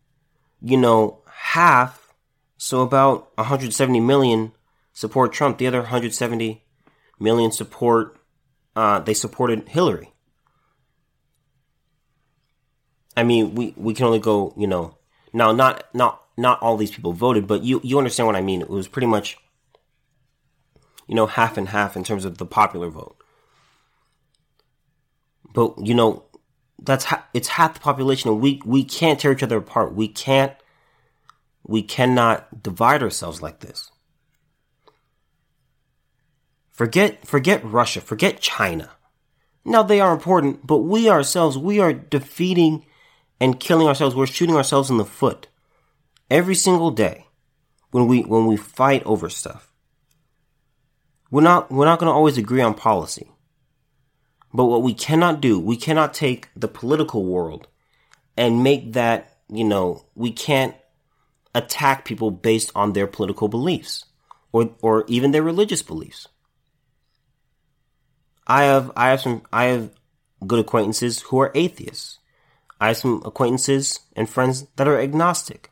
you 0.61 0.77
know, 0.77 1.23
half, 1.31 2.06
so 2.67 2.81
about 2.81 3.31
170 3.37 4.01
million 4.01 4.51
support 4.91 5.31
Trump. 5.31 5.57
The 5.57 5.67
other 5.67 5.79
170 5.79 6.65
million 7.17 7.49
support, 7.49 8.19
uh, 8.75 8.99
they 8.99 9.13
supported 9.13 9.69
Hillary. 9.69 10.11
I 13.15 13.23
mean, 13.23 13.55
we, 13.55 13.73
we 13.77 13.93
can 13.93 14.05
only 14.05 14.19
go, 14.19 14.53
you 14.57 14.67
know, 14.67 14.97
now 15.31 15.53
not, 15.53 15.85
not, 15.93 16.21
not 16.35 16.61
all 16.61 16.75
these 16.75 16.91
people 16.91 17.13
voted, 17.13 17.47
but 17.47 17.63
you, 17.63 17.79
you 17.85 17.97
understand 17.97 18.27
what 18.27 18.35
I 18.35 18.41
mean. 18.41 18.61
It 18.61 18.69
was 18.69 18.89
pretty 18.89 19.07
much, 19.07 19.37
you 21.07 21.15
know, 21.15 21.25
half 21.25 21.57
and 21.57 21.69
half 21.69 21.95
in 21.95 22.03
terms 22.03 22.25
of 22.25 22.37
the 22.37 22.45
popular 22.45 22.89
vote. 22.89 23.15
But, 25.53 25.87
you 25.87 25.93
know, 25.93 26.25
that's, 26.83 27.05
ha- 27.05 27.25
it's 27.33 27.47
half 27.47 27.75
the 27.75 27.79
population 27.79 28.29
and 28.29 28.41
we, 28.41 28.61
we 28.65 28.83
can't 28.83 29.21
tear 29.21 29.31
each 29.31 29.41
other 29.41 29.55
apart. 29.55 29.95
We 29.95 30.09
can't, 30.09 30.51
we 31.67 31.83
cannot 31.83 32.63
divide 32.63 33.03
ourselves 33.03 33.41
like 33.41 33.59
this. 33.59 33.91
Forget, 36.71 37.27
forget 37.27 37.63
Russia, 37.63 38.01
forget 38.01 38.39
China. 38.39 38.91
Now 39.65 39.83
they 39.83 39.99
are 39.99 40.13
important, 40.13 40.65
but 40.65 40.79
we 40.79 41.09
ourselves, 41.09 41.57
we 41.57 41.79
are 41.79 41.91
defeating 41.91 42.85
and 43.39 43.59
killing 43.59 43.87
ourselves. 43.87 44.15
We're 44.15 44.27
shooting 44.27 44.55
ourselves 44.55 44.89
in 44.89 44.97
the 44.97 45.05
foot 45.05 45.47
every 46.29 46.55
single 46.55 46.91
day 46.91 47.25
when 47.91 48.07
we, 48.07 48.21
when 48.21 48.45
we 48.45 48.57
fight 48.57 49.03
over 49.05 49.29
stuff. 49.29 49.73
We're 51.29 51.41
not, 51.41 51.71
we're 51.71 51.85
not 51.85 51.99
going 51.99 52.07
to 52.07 52.13
always 52.13 52.37
agree 52.37 52.61
on 52.61 52.73
policy. 52.73 53.31
But 54.53 54.65
what 54.65 54.83
we 54.83 54.93
cannot 54.93 55.41
do, 55.41 55.59
we 55.59 55.75
cannot 55.75 56.13
take 56.13 56.47
the 56.55 56.69
political 56.69 57.25
world 57.25 57.67
and 58.37 58.63
make 58.63 58.93
that, 58.93 59.37
you 59.49 59.65
know, 59.65 60.05
we 60.15 60.31
can't 60.31 60.75
attack 61.57 62.05
people 62.05 62.29
based 62.29 62.71
on 62.75 62.93
their 62.93 63.07
political 63.07 63.47
beliefs 63.47 64.05
or, 64.51 64.69
or 64.81 65.05
even 65.07 65.31
their 65.31 65.43
religious 65.43 65.81
beliefs. 65.81 66.27
I 68.45 68.63
have 68.63 68.91
I 68.95 69.09
have 69.09 69.21
some 69.21 69.41
I 69.51 69.65
have 69.65 69.89
good 70.45 70.59
acquaintances 70.59 71.21
who 71.21 71.39
are 71.39 71.51
atheists. 71.55 72.19
I 72.79 72.89
have 72.89 72.97
some 72.97 73.21
acquaintances 73.25 74.01
and 74.15 74.29
friends 74.29 74.67
that 74.75 74.87
are 74.87 75.01
agnostic. 75.01 75.71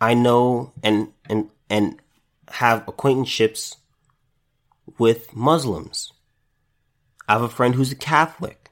I 0.00 0.14
know 0.14 0.72
and 0.82 1.12
and 1.30 1.50
and 1.70 2.00
have 2.48 2.86
acquaintanceships 2.88 3.76
with 4.98 5.34
Muslims. 5.34 6.12
I 7.28 7.34
have 7.34 7.42
a 7.42 7.48
friend 7.48 7.74
who's 7.74 7.92
a 7.92 7.96
Catholic. 7.96 8.67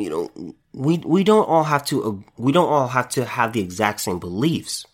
You 0.00 0.10
know, 0.10 0.54
we 0.72 0.98
we 0.98 1.24
don't 1.24 1.48
all 1.48 1.64
have 1.64 1.84
to 1.86 2.24
we 2.36 2.52
don't 2.52 2.68
all 2.68 2.88
have 2.88 3.08
to 3.10 3.24
have 3.24 3.52
the 3.52 3.60
exact 3.60 4.00
same 4.00 4.18
beliefs 4.18 4.86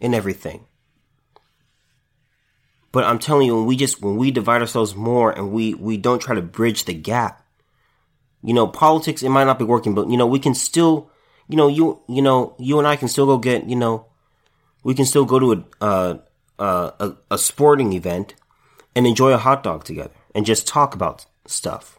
in 0.00 0.14
everything. 0.14 0.66
But 2.92 3.04
I'm 3.04 3.18
telling 3.18 3.46
you, 3.46 3.56
when 3.56 3.66
we 3.66 3.76
just 3.76 4.02
when 4.02 4.16
we 4.16 4.30
divide 4.30 4.60
ourselves 4.60 4.94
more 4.94 5.30
and 5.30 5.50
we 5.50 5.74
we 5.74 5.96
don't 5.96 6.20
try 6.20 6.34
to 6.34 6.42
bridge 6.42 6.84
the 6.84 6.94
gap, 6.94 7.42
you 8.42 8.52
know, 8.52 8.66
politics 8.66 9.22
it 9.22 9.30
might 9.30 9.44
not 9.44 9.58
be 9.58 9.64
working, 9.64 9.94
but 9.94 10.10
you 10.10 10.16
know 10.16 10.26
we 10.26 10.38
can 10.38 10.54
still, 10.54 11.10
you 11.48 11.56
know, 11.56 11.68
you 11.68 12.00
you 12.08 12.20
know 12.20 12.54
you 12.58 12.78
and 12.78 12.86
I 12.86 12.96
can 12.96 13.08
still 13.08 13.26
go 13.26 13.38
get 13.38 13.68
you 13.68 13.76
know, 13.76 14.06
we 14.84 14.94
can 14.94 15.06
still 15.06 15.24
go 15.24 15.38
to 15.38 15.52
a 15.52 15.84
uh, 15.84 16.18
uh, 16.58 16.90
a, 17.00 17.12
a 17.32 17.38
sporting 17.38 17.94
event 17.94 18.34
and 18.94 19.06
enjoy 19.06 19.32
a 19.32 19.38
hot 19.38 19.62
dog 19.62 19.84
together 19.84 20.14
and 20.34 20.46
just 20.46 20.66
talk 20.66 20.94
about 20.94 21.26
stuff, 21.46 21.98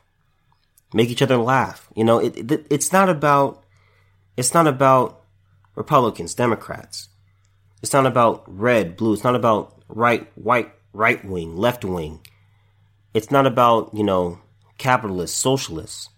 make 0.94 1.10
each 1.10 1.22
other 1.22 1.38
laugh. 1.38 1.88
You 1.96 2.04
know, 2.04 2.20
it, 2.20 2.52
it 2.52 2.68
it's 2.70 2.94
not 2.94 3.10
about 3.10 3.64
it's 4.38 4.54
not 4.54 4.68
about 4.68 5.22
Republicans, 5.76 6.34
Democrats. 6.34 7.10
It's 7.82 7.94
not 7.94 8.06
about 8.06 8.44
red, 8.48 8.96
blue. 8.96 9.14
It's 9.14 9.24
not 9.24 9.36
about 9.36 9.82
right, 9.90 10.32
white, 10.36 10.72
right 10.94 11.24
wing, 11.24 11.58
left 11.58 11.84
wing. 11.84 12.22
It's 13.14 13.30
not 13.30 13.46
about, 13.46 13.94
you 13.94 14.04
know, 14.04 14.40
capitalists, 14.78 15.38
socialists. 15.38 16.10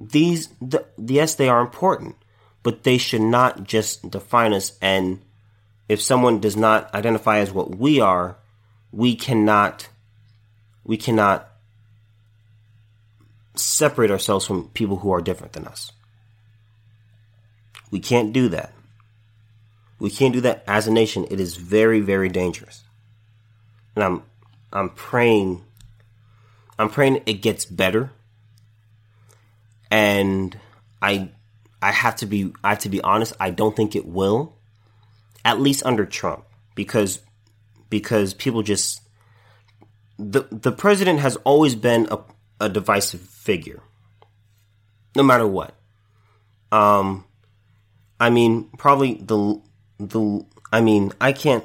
These, 0.00 0.48
the, 0.60 0.86
yes, 0.96 1.34
they 1.34 1.48
are 1.48 1.60
important, 1.60 2.16
but 2.62 2.84
they 2.84 2.98
should 2.98 3.22
not 3.22 3.64
just 3.64 4.08
define 4.10 4.52
us. 4.52 4.78
And 4.80 5.20
if 5.88 6.00
someone 6.00 6.38
does 6.38 6.56
not 6.56 6.94
identify 6.94 7.38
as 7.38 7.50
what 7.50 7.76
we 7.76 8.00
are, 8.00 8.36
we 8.92 9.16
cannot, 9.16 9.88
we 10.84 10.96
cannot 10.96 11.48
separate 13.58 14.10
ourselves 14.10 14.46
from 14.46 14.68
people 14.68 14.96
who 14.96 15.10
are 15.10 15.20
different 15.20 15.52
than 15.52 15.66
us. 15.66 15.92
We 17.90 18.00
can't 18.00 18.32
do 18.32 18.48
that. 18.50 18.72
We 19.98 20.10
can't 20.10 20.32
do 20.32 20.40
that 20.42 20.62
as 20.66 20.86
a 20.86 20.92
nation. 20.92 21.26
It 21.30 21.40
is 21.40 21.56
very, 21.56 22.00
very 22.00 22.28
dangerous. 22.28 22.84
And 23.94 24.04
I'm 24.04 24.22
I'm 24.72 24.90
praying 24.90 25.64
I'm 26.78 26.90
praying 26.90 27.22
it 27.26 27.42
gets 27.42 27.64
better. 27.64 28.12
And 29.90 30.56
I 31.02 31.30
I 31.82 31.92
have 31.92 32.16
to 32.16 32.26
be 32.26 32.52
I 32.62 32.70
have 32.70 32.80
to 32.80 32.88
be 32.88 33.00
honest, 33.00 33.32
I 33.40 33.50
don't 33.50 33.74
think 33.74 33.96
it 33.96 34.06
will. 34.06 34.54
At 35.44 35.60
least 35.60 35.84
under 35.84 36.06
Trump. 36.06 36.44
Because 36.74 37.20
because 37.90 38.34
people 38.34 38.62
just 38.62 39.02
the 40.18 40.46
the 40.50 40.72
president 40.72 41.20
has 41.20 41.36
always 41.36 41.74
been 41.74 42.06
a, 42.10 42.18
a 42.60 42.68
divisive 42.68 43.20
figure. 43.48 43.80
No 45.16 45.22
matter 45.22 45.46
what. 45.46 45.72
Um 46.70 47.24
I 48.20 48.28
mean 48.28 48.68
probably 48.76 49.14
the 49.14 49.40
the 49.98 50.44
I 50.70 50.82
mean, 50.82 51.12
I 51.18 51.32
can't 51.32 51.64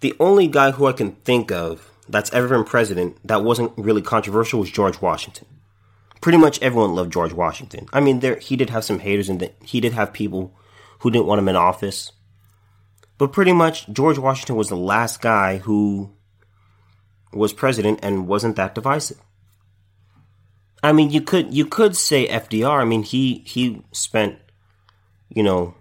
the 0.00 0.14
only 0.18 0.48
guy 0.48 0.72
who 0.72 0.86
I 0.86 0.92
can 0.92 1.12
think 1.28 1.52
of 1.52 1.88
that's 2.08 2.32
ever 2.32 2.48
been 2.48 2.64
president 2.64 3.16
that 3.24 3.44
wasn't 3.44 3.72
really 3.76 4.02
controversial 4.02 4.58
was 4.58 4.72
George 4.72 5.00
Washington. 5.00 5.46
Pretty 6.20 6.38
much 6.38 6.60
everyone 6.60 6.96
loved 6.96 7.12
George 7.12 7.32
Washington. 7.32 7.86
I 7.92 8.00
mean, 8.00 8.18
there 8.18 8.36
he 8.48 8.56
did 8.56 8.70
have 8.70 8.84
some 8.84 8.98
haters 8.98 9.28
and 9.28 9.50
he 9.62 9.80
did 9.80 9.92
have 9.92 10.12
people 10.12 10.52
who 11.00 11.12
didn't 11.12 11.26
want 11.26 11.38
him 11.38 11.48
in 11.48 11.54
office. 11.54 12.10
But 13.18 13.32
pretty 13.32 13.52
much 13.52 13.88
George 13.88 14.18
Washington 14.18 14.56
was 14.56 14.68
the 14.68 14.84
last 14.92 15.20
guy 15.20 15.58
who 15.58 16.10
was 17.32 17.52
president 17.52 18.00
and 18.02 18.26
wasn't 18.26 18.56
that 18.56 18.74
divisive. 18.74 19.20
I 20.82 20.92
mean, 20.92 21.10
you 21.10 21.20
could 21.20 21.54
you 21.54 21.66
could 21.66 21.96
say 21.96 22.26
FDR. 22.26 22.80
I 22.80 22.84
mean, 22.84 23.02
he 23.02 23.42
he 23.46 23.82
spent 23.92 24.38
you 25.28 25.42
know 25.42 25.74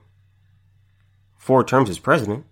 four 1.38 1.64
terms 1.64 1.90
as 1.90 2.00
president. 2.00 2.46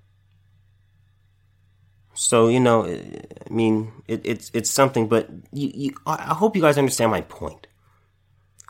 So 2.15 2.48
you 2.48 2.60
know, 2.60 2.84
eh, 2.84 3.22
I 3.50 3.53
mean, 3.53 3.94
it, 4.08 4.22
it's 4.25 4.51
it's 4.53 4.70
something, 4.70 5.08
but 5.08 5.29
you, 5.53 5.72
you, 5.74 5.96
I 6.06 6.34
hope 6.34 6.56
you 6.56 6.62
guys 6.62 6.77
understand 6.77 7.12
my 7.12 7.22
point. 7.22 7.68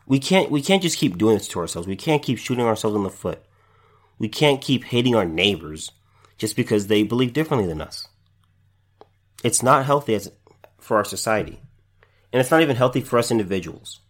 We 0.06 0.20
can't 0.20 0.52
we 0.52 0.62
can't 0.62 0.84
just 0.84 0.98
keep 0.98 1.18
doing 1.18 1.38
this 1.38 1.48
to 1.50 1.60
ourselves. 1.60 1.88
We 1.88 1.96
can't 1.96 2.22
keep 2.22 2.38
shooting 2.38 2.66
ourselves 2.66 2.96
in 2.96 3.04
the 3.04 3.10
foot. 3.10 3.44
We 4.18 4.28
can't 4.28 4.62
keep 4.62 4.84
hating 4.84 5.16
our 5.16 5.26
neighbors 5.26 5.92
just 6.38 6.56
because 6.56 6.88
they 6.88 7.04
believe 7.04 7.34
differently 7.34 7.68
than 7.68 7.82
us. 7.82 8.08
It's 9.44 9.64
not 9.64 9.86
healthy 9.86 10.16
as 10.16 10.32
for 10.80 10.98
our 10.98 11.06
society, 11.06 11.62
and 12.32 12.40
it's 12.40 12.52
not 12.52 12.62
even 12.62 12.76
healthy 12.76 13.02
for 13.02 13.18
us 13.18 13.32
individuals. 13.32 14.02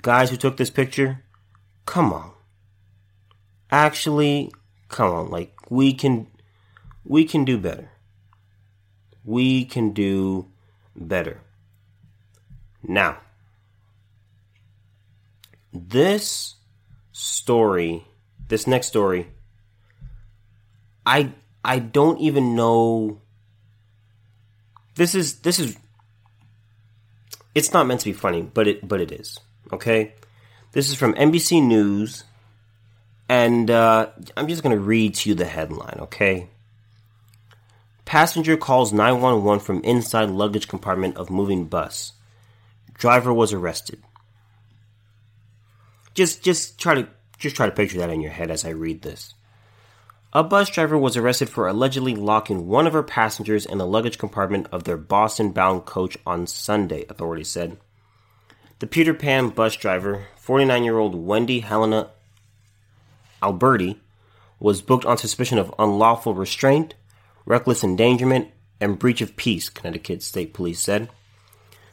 Guys 0.00 0.30
who 0.30 0.36
took 0.36 0.56
this 0.56 0.70
picture, 0.70 1.22
come 1.86 2.12
on. 2.12 2.32
Actually, 3.70 4.52
come 4.88 5.10
on. 5.10 5.30
Like 5.30 5.54
we 5.70 5.92
can, 5.92 6.26
we 7.04 7.24
can 7.24 7.44
do 7.44 7.56
better. 7.56 7.90
We 9.24 9.64
can 9.64 9.92
do 9.92 10.48
better. 10.96 11.40
Now, 12.82 13.18
this 15.72 16.56
story, 17.12 18.04
this 18.48 18.66
next 18.66 18.88
story, 18.88 19.28
I 21.06 21.32
I 21.64 21.78
don't 21.78 22.18
even 22.20 22.54
know. 22.54 23.20
This 24.94 25.14
is 25.14 25.40
this 25.40 25.58
is. 25.58 25.76
It's 27.54 27.72
not 27.72 27.86
meant 27.86 28.00
to 28.00 28.06
be 28.06 28.12
funny, 28.12 28.42
but 28.42 28.66
it 28.68 28.86
but 28.86 29.00
it 29.00 29.12
is. 29.12 29.38
Okay, 29.72 30.14
this 30.72 30.88
is 30.88 30.94
from 30.94 31.14
NBC 31.14 31.62
News, 31.62 32.24
and 33.28 33.70
uh, 33.70 34.10
I'm 34.36 34.48
just 34.48 34.62
gonna 34.62 34.78
read 34.78 35.14
to 35.16 35.30
you 35.30 35.34
the 35.34 35.44
headline. 35.44 35.98
Okay. 36.00 36.48
Passenger 38.04 38.56
calls 38.56 38.92
911 38.92 39.64
from 39.64 39.82
inside 39.84 40.28
luggage 40.28 40.68
compartment 40.68 41.16
of 41.16 41.30
moving 41.30 41.64
bus. 41.64 42.12
Driver 42.94 43.32
was 43.32 43.52
arrested. 43.52 44.02
Just 46.14 46.42
just 46.42 46.78
try 46.78 46.94
to 46.94 47.08
just 47.38 47.56
try 47.56 47.66
to 47.66 47.72
picture 47.72 47.98
that 47.98 48.10
in 48.10 48.20
your 48.20 48.30
head 48.30 48.50
as 48.50 48.64
I 48.64 48.70
read 48.70 49.02
this. 49.02 49.34
A 50.34 50.42
bus 50.42 50.70
driver 50.70 50.96
was 50.96 51.14
arrested 51.14 51.50
for 51.50 51.68
allegedly 51.68 52.14
locking 52.14 52.66
one 52.66 52.86
of 52.86 52.94
her 52.94 53.02
passengers 53.02 53.66
in 53.66 53.76
the 53.76 53.86
luggage 53.86 54.16
compartment 54.16 54.66
of 54.72 54.84
their 54.84 54.96
Boston 54.96 55.52
bound 55.52 55.84
coach 55.84 56.16
on 56.24 56.46
Sunday, 56.46 57.04
authorities 57.10 57.48
said. 57.48 57.76
The 58.78 58.86
Peter 58.86 59.12
Pan 59.12 59.50
bus 59.50 59.76
driver, 59.76 60.28
49 60.38 60.84
year 60.84 60.96
old 60.96 61.14
Wendy 61.14 61.60
Helena 61.60 62.08
Alberti, 63.42 64.00
was 64.58 64.80
booked 64.80 65.04
on 65.04 65.18
suspicion 65.18 65.58
of 65.58 65.74
unlawful 65.78 66.32
restraint, 66.32 66.94
reckless 67.44 67.84
endangerment, 67.84 68.48
and 68.80 68.98
breach 68.98 69.20
of 69.20 69.36
peace, 69.36 69.68
Connecticut 69.68 70.22
State 70.22 70.54
Police 70.54 70.80
said. 70.80 71.10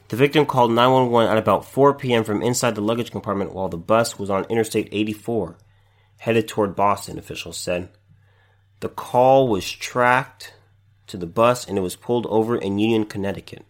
The 0.07 0.15
victim 0.15 0.45
called 0.45 0.71
911 0.71 1.29
at 1.29 1.37
about 1.37 1.65
4 1.65 1.93
p.m. 1.95 2.23
from 2.23 2.41
inside 2.41 2.75
the 2.75 2.81
luggage 2.81 3.11
compartment 3.11 3.53
while 3.53 3.67
the 3.67 3.77
bus 3.77 4.17
was 4.17 4.29
on 4.29 4.45
Interstate 4.45 4.87
84, 4.93 5.57
headed 6.19 6.47
toward 6.47 6.77
Boston, 6.77 7.19
officials 7.19 7.57
said. 7.57 7.89
The 8.81 8.89
call 8.89 9.47
was 9.47 9.69
tracked 9.69 10.53
to 11.07 11.17
the 11.17 11.25
bus 11.25 11.67
and 11.67 11.77
it 11.77 11.81
was 11.81 11.95
pulled 11.95 12.25
over 12.27 12.55
in 12.55 12.79
Union, 12.79 13.05
Connecticut. 13.05 13.65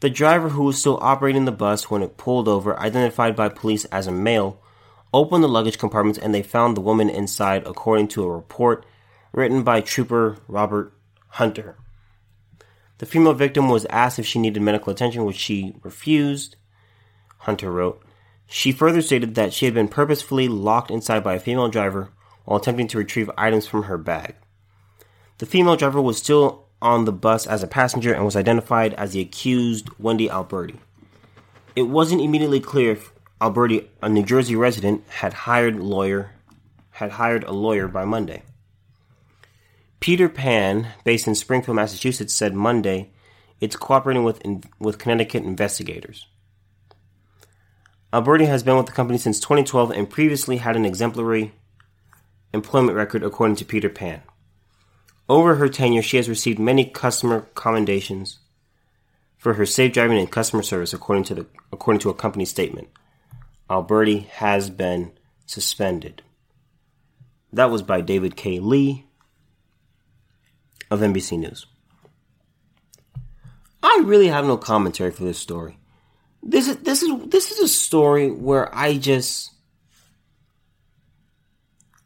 The 0.00 0.10
driver, 0.10 0.48
who 0.48 0.64
was 0.64 0.80
still 0.80 0.98
operating 1.00 1.44
the 1.44 1.52
bus 1.52 1.90
when 1.90 2.02
it 2.02 2.16
pulled 2.16 2.48
over, 2.48 2.78
identified 2.80 3.36
by 3.36 3.48
police 3.48 3.84
as 3.86 4.06
a 4.06 4.12
male, 4.12 4.60
opened 5.14 5.44
the 5.44 5.48
luggage 5.48 5.78
compartments 5.78 6.18
and 6.18 6.34
they 6.34 6.42
found 6.42 6.76
the 6.76 6.80
woman 6.80 7.08
inside, 7.10 7.66
according 7.66 8.08
to 8.08 8.24
a 8.24 8.30
report 8.32 8.84
written 9.32 9.62
by 9.62 9.80
Trooper 9.80 10.38
Robert 10.48 10.92
Hunter. 11.28 11.76
The 12.98 13.06
female 13.06 13.34
victim 13.34 13.68
was 13.68 13.84
asked 13.86 14.18
if 14.18 14.26
she 14.26 14.38
needed 14.38 14.62
medical 14.62 14.92
attention, 14.92 15.24
which 15.24 15.36
she 15.36 15.74
refused, 15.82 16.56
Hunter 17.38 17.70
wrote. 17.70 18.02
She 18.46 18.72
further 18.72 19.02
stated 19.02 19.34
that 19.34 19.52
she 19.52 19.66
had 19.66 19.74
been 19.74 19.88
purposefully 19.88 20.48
locked 20.48 20.90
inside 20.90 21.22
by 21.22 21.34
a 21.34 21.40
female 21.40 21.68
driver 21.68 22.10
while 22.44 22.58
attempting 22.58 22.88
to 22.88 22.98
retrieve 22.98 23.30
items 23.36 23.66
from 23.66 23.84
her 23.84 23.98
bag. 23.98 24.34
The 25.38 25.46
female 25.46 25.76
driver 25.76 26.00
was 26.00 26.18
still 26.18 26.66
on 26.80 27.04
the 27.04 27.12
bus 27.12 27.46
as 27.46 27.62
a 27.62 27.68
passenger 27.68 28.12
and 28.12 28.24
was 28.24 28.36
identified 28.36 28.94
as 28.94 29.12
the 29.12 29.20
accused 29.20 29.88
Wendy 29.98 30.28
Alberti. 30.28 30.80
It 31.74 31.82
wasn't 31.82 32.20
immediately 32.20 32.60
clear 32.60 32.92
if 32.92 33.12
Alberti, 33.40 33.88
a 34.02 34.08
New 34.08 34.24
Jersey 34.24 34.56
resident, 34.56 35.04
had 35.08 35.32
hired 35.32 35.80
lawyer 35.80 36.32
had 36.96 37.12
hired 37.12 37.42
a 37.44 37.52
lawyer 37.52 37.88
by 37.88 38.04
Monday. 38.04 38.42
Peter 39.98 40.28
Pan, 40.28 40.88
based 41.04 41.26
in 41.26 41.34
Springfield, 41.34 41.76
Massachusetts, 41.76 42.34
said 42.34 42.54
Monday 42.54 43.10
it's 43.60 43.76
cooperating 43.76 44.24
with 44.24 44.40
in, 44.42 44.62
with 44.78 44.98
Connecticut 44.98 45.44
investigators. 45.44 46.26
Alberti 48.12 48.44
has 48.44 48.62
been 48.62 48.76
with 48.76 48.86
the 48.86 48.92
company 48.92 49.18
since 49.18 49.40
2012 49.40 49.92
and 49.92 50.10
previously 50.10 50.58
had 50.58 50.76
an 50.76 50.84
exemplary 50.84 51.52
employment 52.52 52.96
record 52.96 53.22
according 53.22 53.56
to 53.56 53.64
Peter 53.64 53.88
Pan. 53.88 54.22
Over 55.28 55.56
her 55.56 55.68
tenure, 55.68 56.02
she 56.02 56.16
has 56.16 56.28
received 56.28 56.58
many 56.58 56.84
customer 56.84 57.46
commendations 57.54 58.38
for 59.38 59.54
her 59.54 59.66
safe 59.66 59.92
driving 59.92 60.18
and 60.18 60.30
customer 60.30 60.62
service, 60.62 60.92
according 60.92 61.24
to 61.24 61.34
the 61.34 61.46
according 61.72 62.00
to 62.00 62.10
a 62.10 62.14
company 62.14 62.44
statement. 62.44 62.88
Alberti 63.70 64.20
has 64.32 64.70
been 64.70 65.12
suspended. 65.46 66.22
That 67.52 67.70
was 67.70 67.82
by 67.82 68.00
David 68.00 68.36
K. 68.36 68.60
Li 68.60 69.06
of 70.90 71.00
NBC 71.00 71.38
News. 71.38 71.66
I 73.82 74.02
really 74.04 74.28
have 74.28 74.44
no 74.44 74.56
commentary 74.56 75.10
for 75.10 75.24
this 75.24 75.38
story. 75.38 75.78
This 76.42 76.68
is 76.68 76.76
this 76.78 77.02
is 77.02 77.28
this 77.28 77.50
is 77.50 77.58
a 77.58 77.68
story 77.68 78.30
where 78.30 78.74
I 78.74 78.96
just 78.98 79.51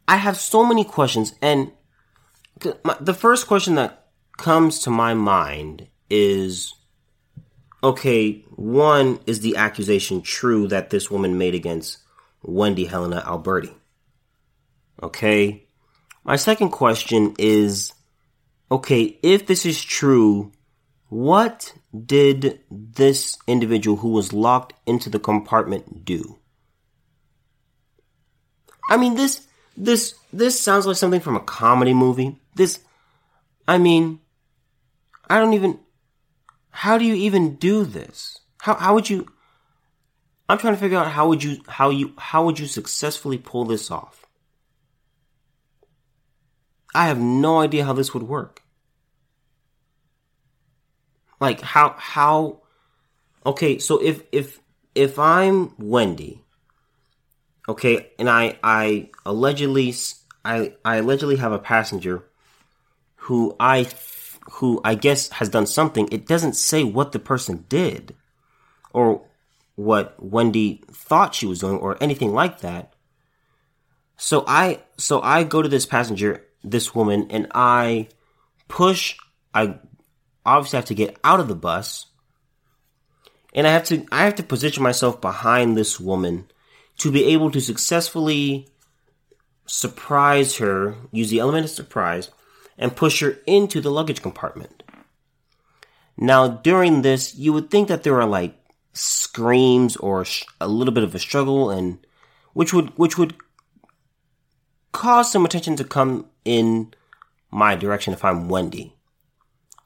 I 0.09 0.17
have 0.17 0.37
so 0.37 0.65
many 0.65 0.85
questions, 0.85 1.35
and 1.43 1.73
the 3.01 3.15
first 3.15 3.47
question 3.47 3.75
that 3.75 4.07
comes 4.37 4.81
to 4.81 4.91
my 4.91 5.15
mind 5.15 5.89
is 6.09 6.75
okay, 7.83 8.45
one, 8.57 9.21
is 9.27 9.41
the 9.41 9.57
accusation 9.57 10.23
true 10.23 10.67
that 10.69 10.91
this 10.91 11.11
woman 11.11 11.39
made 11.39 11.55
against 11.55 11.99
Wendy 12.43 12.87
Helena 12.87 13.23
Alberti? 13.27 13.73
Okay. 15.03 15.67
My 16.25 16.37
second 16.37 16.71
question 16.71 17.35
is 17.39 17.93
okay, 18.71 19.19
if 19.23 19.47
this 19.47 19.65
is 19.65 19.83
true, 19.83 20.51
what 21.09 21.73
did 22.05 22.61
this 22.71 23.39
individual 23.47 23.99
who 23.99 24.09
was 24.09 24.33
locked 24.33 24.73
into 24.87 25.09
the 25.09 25.21
compartment 25.21 26.05
do? 26.05 26.39
I 28.91 28.97
mean, 28.97 29.15
this 29.15 29.46
this 29.77 30.15
this 30.33 30.61
sounds 30.61 30.87
like 30.87 30.97
something 30.97 31.21
from 31.21 31.37
a 31.37 31.41
comedy 31.41 31.95
movie. 31.95 32.39
This 32.55 32.81
I 33.69 33.79
mean, 33.79 34.21
I 35.29 35.39
don't 35.39 35.55
even 35.55 35.79
how 36.71 36.99
do 36.99 37.05
you 37.05 37.15
even 37.15 37.57
do 37.57 37.85
this? 37.85 38.39
How 38.61 38.75
how 38.75 38.95
would 38.95 39.11
you 39.11 39.27
I'm 40.49 40.59
trying 40.59 40.75
to 40.75 40.81
figure 40.81 40.99
out 40.99 41.09
how 41.09 41.29
would 41.29 41.43
you 41.43 41.59
how 41.69 41.91
you 41.91 42.13
how 42.17 42.45
would 42.45 42.59
you 42.59 42.67
successfully 42.67 43.39
pull 43.39 43.65
this 43.65 43.91
off? 43.91 44.27
I 46.95 47.09
have 47.09 47.19
no 47.19 47.61
idea 47.61 47.85
how 47.85 47.93
this 47.93 48.15
would 48.15 48.23
work. 48.23 48.63
Like 51.41 51.61
how 51.61 51.95
how 51.99 52.63
okay, 53.45 53.79
so 53.79 54.03
if 54.03 54.23
if 54.33 54.61
if 54.95 55.19
I'm 55.19 55.75
Wendy, 55.79 56.46
okay, 57.69 58.11
and 58.19 58.29
I 58.29 58.59
I 58.63 59.11
allegedly 59.25 59.95
I 60.45 60.75
I 60.85 60.97
allegedly 60.97 61.37
have 61.37 61.53
a 61.53 61.59
passenger 61.59 62.25
who 63.17 63.57
I 63.59 63.89
who 64.53 64.81
I 64.85 64.95
guess 64.95 65.29
has 65.31 65.49
done 65.49 65.67
something, 65.67 66.09
it 66.11 66.27
doesn't 66.27 66.55
say 66.55 66.85
what 66.85 67.13
the 67.13 67.19
person 67.19 67.65
did 67.69 68.15
or 68.93 69.23
what 69.75 70.15
Wendy 70.23 70.83
thought 70.91 71.35
she 71.35 71.47
was 71.47 71.59
doing 71.59 71.79
or 71.79 72.03
anything 72.03 72.33
like 72.33 72.61
that. 72.61 72.95
So 74.17 74.45
I 74.47 74.83
so 74.97 75.21
I 75.21 75.45
go 75.45 75.63
to 75.63 75.69
this 75.69 75.87
passenger, 75.87 76.45
this 76.63 76.95
woman, 76.95 77.27
and 77.31 77.49
I 77.55 78.09
push 78.69 79.17
I 79.53 79.79
obviously 80.45 80.77
have 80.77 80.87
to 80.87 80.95
get 80.95 81.19
out 81.25 81.41
of 81.41 81.49
the 81.49 81.55
bus. 81.55 82.07
And 83.53 83.67
I 83.67 83.73
have 83.73 83.85
to 83.85 84.07
I 84.13 84.25
have 84.25 84.37
to 84.37 84.43
position 84.43 84.83
myself 84.83 85.21
behind 85.21 85.77
this 85.77 85.99
woman 85.99 86.47
to 86.99 87.13
be 87.13 87.25
able 87.27 87.51
to 87.51 87.61
successfully 87.61 88.69
surprise 89.67 90.57
her, 90.57 90.95
use 91.13 91.31
the 91.31 91.41
element 91.41 91.65
of 91.65 91.71
surprise, 91.71 92.31
and 92.79 92.97
push 92.97 93.21
her 93.21 93.39
into 93.47 93.81
the 93.81 93.91
luggage 93.91 94.23
compartment. 94.23 94.83
Now, 96.17 96.49
during 96.49 97.03
this, 97.03 97.35
you 97.35 97.53
would 97.53 97.71
think 97.71 97.89
that 97.89 98.03
there 98.03 98.21
are 98.21 98.27
like 98.27 98.55
screams 98.93 99.97
or 99.97 100.25
a 100.61 100.69
little 100.69 100.95
bit 100.95 101.05
of 101.05 101.15
a 101.15 101.19
struggle, 101.19 101.71
and 101.71 101.99
which 102.55 102.73
would 102.73 102.97
which 102.97 103.19
would 103.19 103.35
cause 104.93 105.31
some 105.31 105.45
attention 105.45 105.77
to 105.77 105.85
come 105.85 106.27
in 106.45 106.95
my 107.51 107.75
direction 107.75 108.15
if 108.15 108.25
I'm 108.25 108.49
Wendy. 108.49 108.95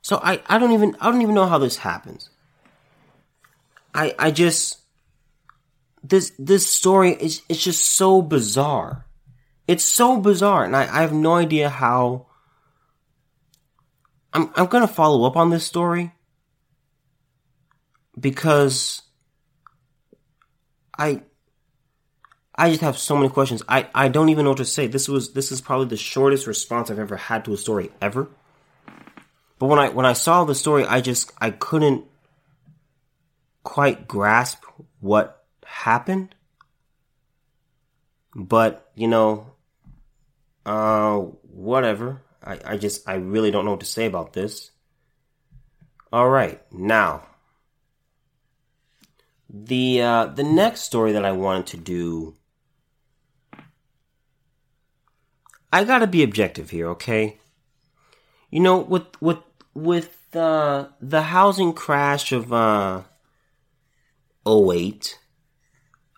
So 0.03 0.21
I, 0.23 0.41
I 0.47 0.59
don't 0.59 0.73
even 0.73 0.97
I 1.01 1.11
don't 1.11 1.23
even 1.23 1.35
know 1.35 1.47
how 1.47 1.59
this 1.59 1.79
happens. 1.79 2.31
I 3.93 4.15
I 4.19 4.31
just 4.31 4.80
this 6.03 6.33
this 6.39 6.67
story 6.67 7.13
is 7.13 7.43
it's 7.49 7.63
just 7.63 7.85
so 7.85 8.23
bizarre. 8.23 9.07
It's 9.67 9.85
so 9.85 10.17
bizarre, 10.19 10.65
and 10.65 10.77
I, 10.77 10.83
I 10.83 11.03
have 11.03 11.13
no 11.13 11.35
idea 11.35 11.69
how 11.69 12.27
I'm 14.33 14.51
I'm 14.55 14.67
gonna 14.67 14.89
follow 14.89 15.27
up 15.27 15.37
on 15.37 15.51
this 15.51 15.65
story 15.65 16.13
because 18.19 19.03
I 20.99 21.23
I 22.55 22.69
just 22.71 22.83
have 22.83 22.99
so 22.99 23.17
many 23.17 23.29
questions. 23.29 23.63
I, 23.69 23.89
I 23.95 24.09
don't 24.09 24.29
even 24.29 24.45
know 24.45 24.51
what 24.51 24.59
to 24.59 24.65
say. 24.65 24.87
This 24.87 25.09
was 25.09 25.33
this 25.33 25.51
is 25.51 25.61
probably 25.61 25.87
the 25.87 25.97
shortest 25.97 26.47
response 26.47 26.91
I've 26.91 26.99
ever 26.99 27.17
had 27.17 27.45
to 27.47 27.55
a 27.55 27.57
story 27.57 27.91
ever. 28.03 28.29
But 29.59 29.67
when 29.67 29.79
I 29.79 29.89
when 29.91 30.07
I 30.07 30.13
saw 30.13 30.45
the 30.45 30.55
story, 30.55 30.85
I 30.85 31.01
just 31.01 31.33
I 31.41 31.51
couldn't 31.51 32.05
quite 33.63 34.09
grasp 34.09 34.63
what 35.01 35.40
happened. 35.71 36.35
But, 38.35 38.91
you 38.95 39.09
know, 39.09 39.53
uh 40.67 41.19
whatever. 41.43 42.23
I, 42.43 42.59
I 42.65 42.77
just 42.77 43.09
I 43.09 43.15
really 43.15 43.51
don't 43.51 43.65
know 43.65 43.73
what 43.73 43.81
to 43.81 43.87
say 43.87 44.07
about 44.07 44.33
this. 44.33 44.71
Alright, 46.13 46.61
now 46.73 47.23
the 49.53 50.01
uh, 50.01 50.27
the 50.27 50.45
next 50.45 50.83
story 50.83 51.13
that 51.13 51.25
I 51.25 51.33
wanted 51.33 51.67
to 51.69 51.77
do, 51.77 52.37
I 55.73 55.85
gotta 55.85 56.07
be 56.07 56.23
objective 56.23 56.71
here, 56.71 56.89
okay? 56.91 57.39
You 58.51 58.61
know, 58.61 58.79
with 58.79 59.21
with 59.21 59.39
with 59.75 60.35
uh, 60.35 60.89
the 61.01 61.23
housing 61.23 61.73
crash 61.73 62.33
of 62.33 62.53
uh, 62.53 63.03
08, 64.47 65.19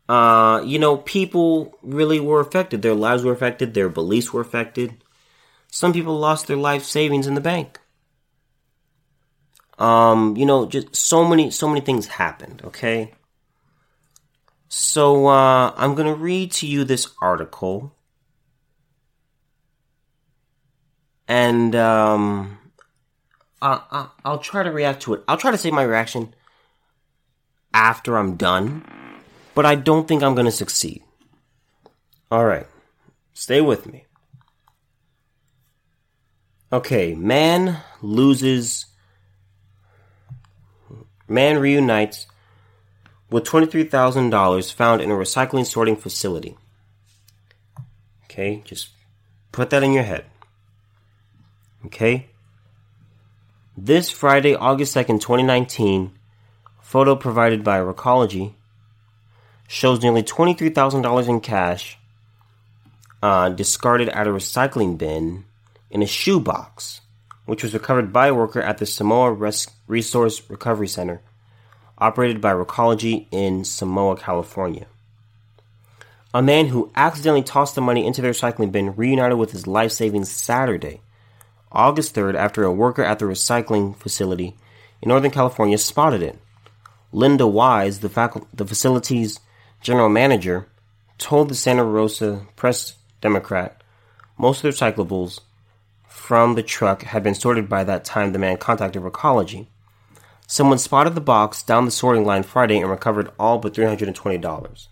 uh, 0.09 0.63
you 0.65 0.79
know, 0.79 0.97
people 0.97 1.79
really 1.83 2.21
were 2.21 2.41
affected. 2.41 2.83
Their 2.83 2.95
lives 2.95 3.25
were 3.25 3.33
affected. 3.33 3.75
Their 3.75 3.89
beliefs 3.89 4.33
were 4.33 4.41
affected. 4.41 5.03
Some 5.71 5.93
people 5.93 6.19
lost 6.19 6.47
their 6.47 6.57
life 6.57 6.85
savings 6.85 7.27
in 7.27 7.35
the 7.35 7.41
bank. 7.41 7.81
Um, 9.79 10.37
you 10.37 10.45
know, 10.45 10.67
just 10.67 10.95
so 10.95 11.25
many, 11.25 11.51
so 11.51 11.69
many 11.69 11.81
things 11.81 12.07
happened. 12.07 12.63
Okay. 12.65 13.15
So 14.69 15.27
uh, 15.27 15.73
I'm 15.77 15.95
to 15.97 16.15
read 16.15 16.53
to 16.53 16.67
you 16.67 16.85
this 16.85 17.09
article. 17.21 17.95
And 21.29 21.75
um, 21.75 22.59
I, 23.63 24.09
I, 24.25 24.31
will 24.31 24.39
try 24.39 24.63
to 24.63 24.71
react 24.71 25.03
to 25.03 25.15
it. 25.15 25.25
I'll 25.29 25.37
try 25.37 25.51
to 25.51 25.59
say 25.59 25.71
my 25.71 25.83
reaction 25.83 26.35
after 27.73 28.19
I'm 28.19 28.37
done, 28.37 28.85
but 29.55 29.67
I 29.67 29.75
don't 29.75 30.09
think 30.09 30.23
I'm 30.23 30.35
going 30.35 30.47
to 30.47 30.53
succeed. 30.53 31.03
All 32.31 32.45
right, 32.45 32.67
stay 33.35 33.61
with 33.61 33.87
me. 33.87 34.07
Okay, 36.73 37.15
man 37.15 37.81
loses. 38.01 38.87
Man 41.29 41.59
reunites 41.59 42.27
with 43.31 43.45
$23,000 43.45 44.73
found 44.73 45.01
in 45.01 45.11
a 45.11 45.15
recycling 45.15 45.67
sorting 45.67 45.97
facility. 45.97 46.57
Okay, 48.25 48.63
just 48.65 48.91
put 49.51 49.71
that 49.71 49.83
in 49.83 49.93
your 49.93 50.03
head. 50.03 50.27
Okay? 51.87 52.29
This 53.77 54.11
Friday, 54.11 54.55
August 54.55 54.95
2nd, 54.95 55.21
2019, 55.21 56.13
photo 56.81 57.17
provided 57.17 57.65
by 57.65 57.79
Recology 57.79 58.55
shows 59.73 60.03
nearly 60.03 60.23
$23,000 60.23 61.29
in 61.29 61.41
cash 61.41 61.97
uh, 63.23 63.49
discarded 63.49 64.11
at 64.11 64.27
a 64.27 64.31
recycling 64.31 64.99
bin 64.99 65.45
in 65.91 66.03
a 66.03 66.07
shoebox, 66.07 67.01
which 67.47 67.63
was 67.63 67.73
recovered 67.73 68.13
by 68.13 68.27
a 68.27 68.35
worker 68.35 68.61
at 68.61 68.77
the 68.77 68.85
Samoa 68.85 69.33
Res- 69.33 69.71
Resource 69.87 70.43
Recovery 70.51 70.89
Center 70.89 71.23
operated 71.97 72.39
by 72.39 72.53
Recology 72.53 73.29
in 73.31 73.65
Samoa, 73.65 74.17
California. 74.17 74.87
A 76.35 76.43
man 76.43 76.67
who 76.67 76.93
accidentally 76.95 77.43
tossed 77.43 77.75
the 77.75 77.81
money 77.81 78.07
into 78.07 78.21
the 78.21 78.29
recycling 78.29 78.73
bin 78.73 78.95
reunited 78.95 79.39
with 79.39 79.53
his 79.53 79.67
life 79.67 79.93
savings 79.93 80.31
Saturday, 80.31 81.01
August 81.71 82.15
3rd, 82.15 82.35
after 82.35 82.63
a 82.65 82.73
worker 82.73 83.03
at 83.03 83.19
the 83.19 83.25
recycling 83.25 83.97
facility 83.97 84.55
in 85.01 85.09
Northern 85.09 85.31
California 85.31 85.79
spotted 85.79 86.23
it. 86.23 86.39
Linda 87.11 87.47
Wise, 87.47 88.01
the, 88.01 88.11
facu- 88.11 88.47
the 88.53 88.67
facility's 88.67 89.41
general 89.83 90.09
manager, 90.09 90.69
told 91.19 91.49
the 91.49 91.55
Santa 91.55 91.85
Rosa 91.85 92.47
Press 92.57 92.95
Democrat 93.21 93.83
most 94.39 94.65
of 94.65 94.75
the 94.75 94.85
recyclables 94.85 95.41
from 96.09 96.55
the 96.55 96.63
truck 96.63 97.03
had 97.03 97.23
been 97.23 97.35
sorted 97.35 97.69
by 97.69 97.85
that 97.85 98.05
time 98.05 98.33
the 98.33 98.39
man 98.39 98.57
contacted 98.57 99.03
Recology. 99.03 99.67
Someone 100.47 100.79
spotted 100.79 101.15
the 101.15 101.21
box 101.21 101.63
down 101.63 101.85
the 101.85 101.91
sorting 101.91 102.25
line 102.25 102.43
Friday 102.43 102.79
and 102.79 102.91
recovered 102.91 103.31
all 103.39 103.59
but 103.59 103.75
$320. 103.75 104.89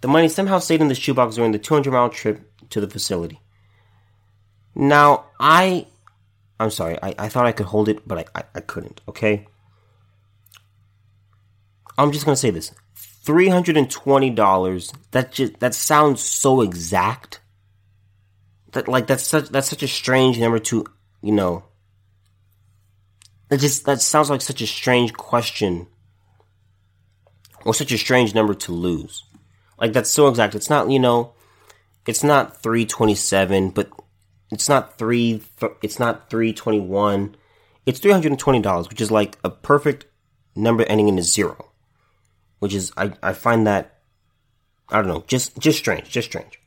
The 0.00 0.08
money 0.08 0.28
somehow 0.28 0.58
stayed 0.58 0.80
in 0.80 0.88
the 0.88 0.94
shoebox 0.94 1.36
during 1.36 1.52
the 1.52 1.58
200 1.58 1.92
mile 1.92 2.08
trip 2.08 2.50
to 2.70 2.80
the 2.80 2.88
facility. 2.88 3.40
Now, 4.74 5.26
I. 5.40 5.86
I'm 6.60 6.70
sorry, 6.70 6.98
I, 7.02 7.14
I 7.18 7.28
thought 7.28 7.46
I 7.46 7.52
could 7.52 7.66
hold 7.66 7.88
it, 7.88 8.06
but 8.06 8.18
I, 8.18 8.24
I, 8.40 8.44
I 8.56 8.60
couldn't, 8.60 9.00
okay? 9.08 9.46
I'm 11.98 12.12
just 12.12 12.24
gonna 12.24 12.36
say 12.36 12.50
this. 12.50 12.72
$320, 13.26 14.92
that 15.10 15.32
just 15.32 15.60
that 15.60 15.74
sounds 15.74 16.22
so 16.22 16.62
exact. 16.62 17.40
That 18.72 18.88
like 18.88 19.06
that's 19.06 19.24
such 19.24 19.48
that's 19.48 19.68
such 19.68 19.82
a 19.82 19.88
strange 19.88 20.38
number 20.38 20.58
to, 20.60 20.86
you 21.20 21.32
know, 21.32 21.64
that 23.48 23.60
just 23.60 23.84
that 23.86 24.00
sounds 24.00 24.30
like 24.30 24.40
such 24.40 24.62
a 24.62 24.66
strange 24.66 25.12
question 25.12 25.88
or 27.64 27.74
such 27.74 27.92
a 27.92 27.98
strange 27.98 28.34
number 28.34 28.54
to 28.54 28.72
lose. 28.72 29.24
Like 29.78 29.92
that's 29.92 30.10
so 30.10 30.28
exact. 30.28 30.54
It's 30.54 30.70
not, 30.70 30.90
you 30.90 30.98
know, 30.98 31.34
it's 32.06 32.24
not 32.24 32.62
327, 32.62 33.70
but 33.70 33.90
it's 34.50 34.68
not 34.68 34.96
3 34.98 35.42
it's 35.82 35.98
not 35.98 36.30
321. 36.30 37.36
It's 37.84 38.00
$320, 38.00 38.88
which 38.88 39.00
is 39.00 39.10
like 39.10 39.36
a 39.42 39.50
perfect 39.50 40.06
number 40.54 40.84
ending 40.84 41.08
in 41.08 41.18
a 41.18 41.22
zero. 41.22 41.67
Which 42.58 42.74
is 42.74 42.92
I 42.96 43.12
I 43.22 43.32
find 43.32 43.66
that 43.66 44.00
I 44.90 44.96
don't 44.96 45.08
know, 45.08 45.24
just 45.26 45.58
just 45.58 45.78
strange, 45.78 46.08
just 46.08 46.28
strange. 46.28 46.60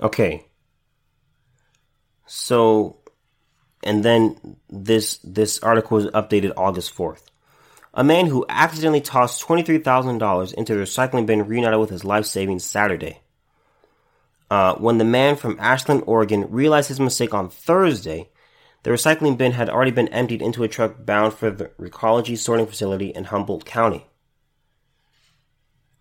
Okay. 0.00 0.46
So 2.26 2.98
and 3.82 4.04
then 4.04 4.56
this 4.68 5.18
this 5.24 5.58
article 5.60 5.96
was 5.96 6.06
updated 6.06 6.52
August 6.56 6.94
4th. 6.94 7.22
A 7.92 8.04
man 8.04 8.26
who 8.26 8.46
accidentally 8.48 9.00
tossed 9.00 9.42
$23,000 9.44 10.54
into 10.54 10.74
the 10.74 10.82
recycling 10.82 11.26
bin 11.26 11.48
reunited 11.48 11.80
with 11.80 11.90
his 11.90 12.04
life 12.04 12.24
savings 12.24 12.64
Saturday. 12.64 13.20
Uh, 14.48 14.74
when 14.76 14.98
the 14.98 15.04
man 15.04 15.34
from 15.34 15.58
Ashland, 15.58 16.04
Oregon 16.06 16.50
realized 16.50 16.88
his 16.88 17.00
mistake 17.00 17.34
on 17.34 17.48
Thursday, 17.48 18.28
the 18.84 18.90
recycling 18.90 19.36
bin 19.36 19.52
had 19.52 19.68
already 19.68 19.90
been 19.90 20.08
emptied 20.08 20.40
into 20.40 20.62
a 20.62 20.68
truck 20.68 21.04
bound 21.04 21.34
for 21.34 21.50
the 21.50 21.66
Recology 21.80 22.38
sorting 22.38 22.66
facility 22.66 23.08
in 23.08 23.24
Humboldt 23.24 23.64
County. 23.64 24.06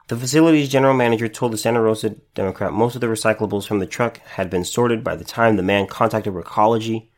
The 0.10 0.18
facility's 0.18 0.70
general 0.70 0.96
manager 0.96 1.28
told 1.28 1.54
the 1.54 1.58
Santa 1.58 1.80
Rosa 1.80 2.10
Democrat 2.34 2.74
most 2.74 2.96
of 2.96 3.02
the 3.02 3.08
recyclables 3.08 3.68
from 3.68 3.78
the 3.78 3.86
truck 3.86 4.18
had 4.18 4.50
been 4.50 4.66
sorted 4.66 5.04
by 5.04 5.16
the 5.16 5.24
time 5.24 5.56
the 5.56 5.62
man 5.62 5.86
contacted 5.86 6.34
Recology. 6.34 7.10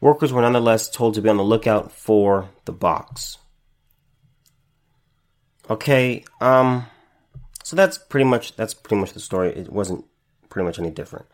Workers 0.00 0.32
were 0.32 0.42
nonetheless 0.42 0.90
told 0.90 1.14
to 1.14 1.22
be 1.22 1.28
on 1.28 1.36
the 1.36 1.44
lookout 1.44 1.92
for 1.92 2.50
the 2.64 2.72
box. 2.72 3.38
Okay, 5.70 6.24
um, 6.40 6.86
so 7.62 7.76
that's 7.76 7.96
pretty 7.96 8.24
much 8.24 8.56
that's 8.56 8.74
pretty 8.74 9.00
much 9.00 9.12
the 9.12 9.20
story. 9.20 9.50
It 9.50 9.70
wasn't 9.70 10.04
pretty 10.48 10.66
much 10.66 10.80
any 10.80 10.90
different. 10.90 11.26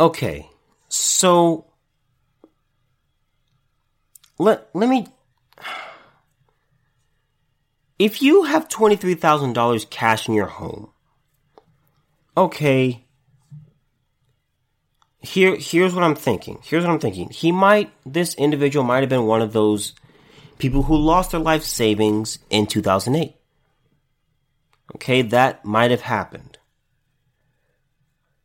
Okay, 0.00 0.50
so 0.88 1.66
let 4.40 4.70
let 4.74 4.88
me 4.88 5.06
if 7.98 8.22
you 8.22 8.44
have 8.44 8.68
$23,000 8.68 9.90
cash 9.90 10.28
in 10.28 10.34
your 10.34 10.46
home, 10.46 10.90
okay, 12.36 13.04
here, 15.20 15.56
here's 15.56 15.94
what 15.94 16.04
I'm 16.04 16.14
thinking. 16.14 16.58
Here's 16.62 16.84
what 16.84 16.92
I'm 16.92 17.00
thinking. 17.00 17.30
He 17.30 17.52
might, 17.52 17.92
this 18.04 18.34
individual 18.34 18.84
might 18.84 19.00
have 19.00 19.08
been 19.08 19.26
one 19.26 19.42
of 19.42 19.52
those 19.52 19.94
people 20.58 20.82
who 20.82 20.96
lost 20.96 21.30
their 21.30 21.40
life 21.40 21.64
savings 21.64 22.38
in 22.50 22.66
2008. 22.66 23.34
Okay, 24.96 25.22
that 25.22 25.64
might 25.64 25.90
have 25.90 26.02
happened. 26.02 26.58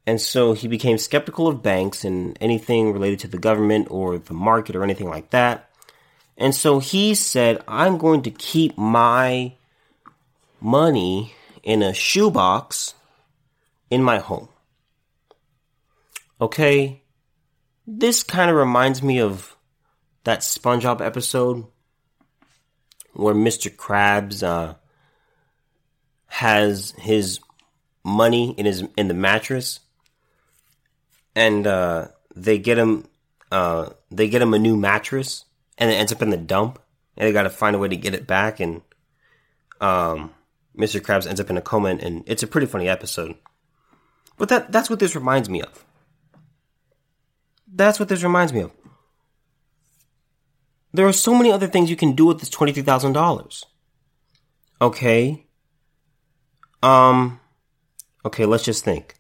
And 0.07 0.19
so 0.19 0.53
he 0.53 0.67
became 0.67 0.97
skeptical 0.97 1.47
of 1.47 1.61
banks 1.61 2.03
and 2.03 2.37
anything 2.41 2.93
related 2.93 3.19
to 3.19 3.27
the 3.27 3.37
government 3.37 3.87
or 3.91 4.17
the 4.17 4.33
market 4.33 4.75
or 4.75 4.83
anything 4.83 5.07
like 5.09 5.29
that. 5.29 5.68
And 6.39 6.55
so 6.55 6.79
he 6.79 7.13
said, 7.15 7.61
I'm 7.67 7.97
going 7.97 8.21
to 8.21 8.31
keep 8.31 8.77
my 8.77 9.53
money 10.61 11.33
in 11.63 11.83
a 11.83 11.93
shoebox 11.93 12.93
in 13.91 14.01
my 14.01 14.19
home. 14.19 14.47
Okay? 16.39 17.01
This 17.85 18.23
kind 18.23 18.49
of 18.49 18.55
reminds 18.55 19.03
me 19.03 19.19
of 19.19 19.57
that 20.23 20.39
SpongeBob 20.39 21.01
episode 21.01 21.65
where 23.11 23.35
Mr. 23.35 23.69
Krabs 23.75 24.41
uh, 24.41 24.75
has 26.27 26.93
his 26.99 27.39
money 28.03 28.53
in 28.57 28.65
his 28.65 28.83
in 28.95 29.07
the 29.07 29.13
mattress, 29.13 29.79
and 31.35 31.67
uh, 31.67 32.07
they 32.35 32.57
get 32.57 32.77
him 32.77 33.07
uh, 33.51 33.89
they 34.11 34.29
get 34.29 34.41
him 34.41 34.53
a 34.53 34.59
new 34.59 34.77
mattress, 34.77 35.45
and 35.79 35.89
it 35.89 35.95
ends 35.95 36.11
up 36.11 36.21
in 36.21 36.29
the 36.29 36.37
dump, 36.37 36.79
and 37.17 37.27
they 37.27 37.31
got 37.31 37.43
to 37.43 37.49
find 37.49 37.75
a 37.75 37.79
way 37.79 37.87
to 37.87 37.95
get 37.95 38.13
it 38.13 38.27
back. 38.27 38.59
And 38.59 38.81
um, 39.81 40.35
Mr. 40.77 40.99
Krabs 40.99 41.25
ends 41.25 41.39
up 41.39 41.49
in 41.49 41.57
a 41.57 41.61
coma, 41.61 41.89
and 41.89 42.23
it's 42.27 42.43
a 42.43 42.47
pretty 42.47 42.67
funny 42.67 42.87
episode. 42.87 43.35
But 44.37 44.49
that 44.49 44.71
that's 44.71 44.89
what 44.89 44.99
this 44.99 45.15
reminds 45.15 45.49
me 45.49 45.61
of. 45.61 45.85
That's 47.73 47.99
what 47.99 48.09
this 48.09 48.23
reminds 48.23 48.53
me 48.53 48.61
of. 48.61 48.71
There 50.93 51.07
are 51.07 51.13
so 51.13 51.35
many 51.35 51.51
other 51.51 51.67
things 51.67 51.89
you 51.89 51.95
can 51.95 52.13
do 52.13 52.25
with 52.25 52.39
this 52.39 52.49
twenty-three 52.49 52.83
thousand 52.83 53.13
dollars. 53.13 53.65
Okay. 54.81 55.45
Um. 56.83 57.39
Okay, 58.25 58.45
let's 58.45 58.65
just 58.65 58.83
think. 58.83 59.15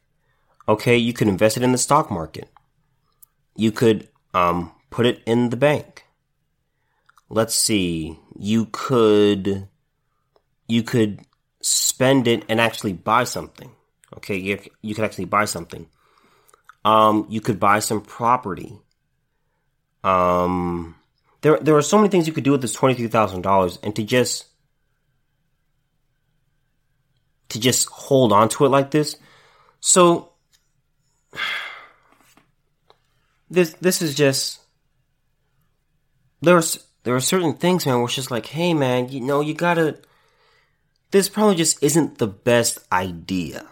Okay, 0.67 0.97
you 0.97 1.13
could 1.13 1.27
invest 1.27 1.57
it 1.57 1.63
in 1.63 1.71
the 1.71 1.77
stock 1.77 2.11
market. 2.11 2.49
You 3.55 3.71
could 3.71 4.09
um 4.33 4.71
put 4.89 5.05
it 5.05 5.21
in 5.25 5.49
the 5.49 5.57
bank 5.57 6.05
let's 7.29 7.55
see, 7.55 8.19
you 8.37 8.67
could 8.71 9.67
you 10.67 10.83
could 10.83 11.21
spend 11.61 12.27
it 12.27 12.43
and 12.49 12.59
actually 12.59 12.93
buy 12.93 13.23
something. 13.23 13.71
Okay, 14.17 14.37
you, 14.37 14.59
you 14.81 14.95
could 14.95 15.05
actually 15.05 15.25
buy 15.25 15.45
something. 15.45 15.87
Um, 16.83 17.25
you 17.29 17.41
could 17.41 17.59
buy 17.59 17.79
some 17.79 18.01
property. 18.01 18.77
Um, 20.03 20.95
there 21.41 21.59
there 21.59 21.75
are 21.75 21.81
so 21.81 21.97
many 21.97 22.09
things 22.09 22.27
you 22.27 22.33
could 22.33 22.43
do 22.43 22.51
with 22.51 22.61
this 22.61 22.73
twenty 22.73 22.95
three 22.95 23.07
thousand 23.07 23.41
dollars, 23.41 23.77
and 23.83 23.95
to 23.95 24.03
just 24.03 24.45
to 27.49 27.59
just 27.59 27.89
hold 27.89 28.31
on 28.31 28.49
to 28.49 28.65
it 28.65 28.69
like 28.69 28.91
this. 28.91 29.15
So 29.79 30.31
this 33.49 33.73
this 33.73 34.01
is 34.01 34.15
just 34.15 34.59
there's 36.41 36.88
there 37.03 37.15
are 37.15 37.21
certain 37.21 37.53
things, 37.53 37.85
man, 37.85 37.95
where 37.95 38.05
it's 38.05 38.15
just 38.15 38.31
like, 38.31 38.47
hey, 38.47 38.73
man, 38.73 39.09
you 39.09 39.21
know, 39.21 39.41
you 39.41 39.53
gotta. 39.53 39.99
This 41.11 41.29
probably 41.29 41.55
just 41.55 41.81
isn't 41.81 42.17
the 42.17 42.27
best 42.27 42.79
idea. 42.91 43.65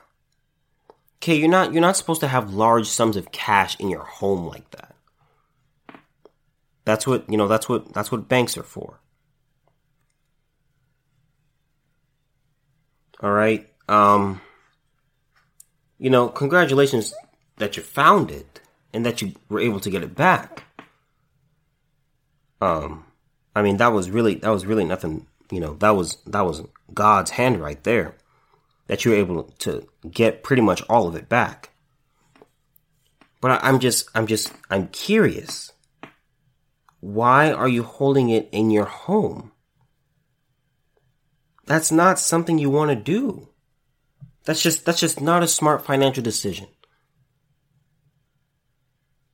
Okay, 1.18 1.36
you're 1.36 1.50
not 1.50 1.74
you're 1.74 1.82
not 1.82 1.98
supposed 1.98 2.22
to 2.22 2.28
have 2.28 2.54
large 2.54 2.88
sums 2.88 3.16
of 3.16 3.32
cash 3.32 3.80
in 3.80 3.90
your 3.90 4.04
home 4.04 4.48
like 4.48 4.70
that. 4.72 4.96
That's 6.86 7.06
what 7.06 7.30
you 7.30 7.38
know. 7.38 7.48
That's 7.48 7.68
what 7.68 7.94
that's 7.94 8.12
what 8.12 8.30
banks 8.30 8.58
are 8.58 8.63
for. 8.63 9.00
All 13.22 13.32
right. 13.32 13.68
Um. 13.90 14.42
You 16.00 16.12
know, 16.12 16.30
congratulations 16.30 17.13
that 17.58 17.76
you 17.76 17.82
found 17.82 18.30
it 18.30 18.62
and 18.94 19.04
that 19.06 19.22
you 19.22 19.34
were 19.50 19.60
able 19.60 19.80
to 19.80 19.90
get 19.90 20.04
it 20.04 20.16
back. 20.16 20.63
Um 22.62 23.07
I 23.58 23.63
mean, 23.63 23.78
that 23.78 23.91
was 23.91 24.12
really 24.12 24.36
that 24.36 24.50
was 24.50 24.67
really 24.67 24.86
nothing. 24.86 25.26
You 25.50 25.60
know, 25.60 25.74
that 25.76 25.91
was 25.91 26.17
that 26.28 26.46
was 26.46 26.62
God's 26.93 27.32
hand 27.32 27.60
right 27.60 27.84
there. 27.84 28.15
That 28.86 29.04
you 29.04 29.12
were 29.12 29.17
able 29.17 29.43
to 29.60 29.88
get 30.10 30.43
pretty 30.43 30.62
much 30.62 30.84
all 30.88 31.08
of 31.08 31.15
it 31.15 31.28
back. 31.28 31.72
But 33.41 33.52
I, 33.52 33.67
I'm 33.67 33.80
just 33.80 34.10
I'm 34.13 34.28
just 34.28 34.54
I'm 34.70 34.89
curious. 34.89 35.72
Why 37.00 37.52
are 37.52 37.67
you 37.67 37.82
holding 37.82 38.30
it 38.30 38.48
in 38.52 38.70
your 38.70 38.86
home? 38.86 39.52
That's 41.65 41.91
not 41.91 42.20
something 42.20 42.60
you 42.60 42.70
want 42.70 42.91
to 42.91 42.96
do. 42.96 43.50
That's 44.46 44.62
just 44.62 44.86
that's 44.86 45.00
just 45.00 45.20
not 45.20 45.41
a 45.41 45.48
smart 45.48 45.84
financial 45.84 46.24
decision. 46.24 46.67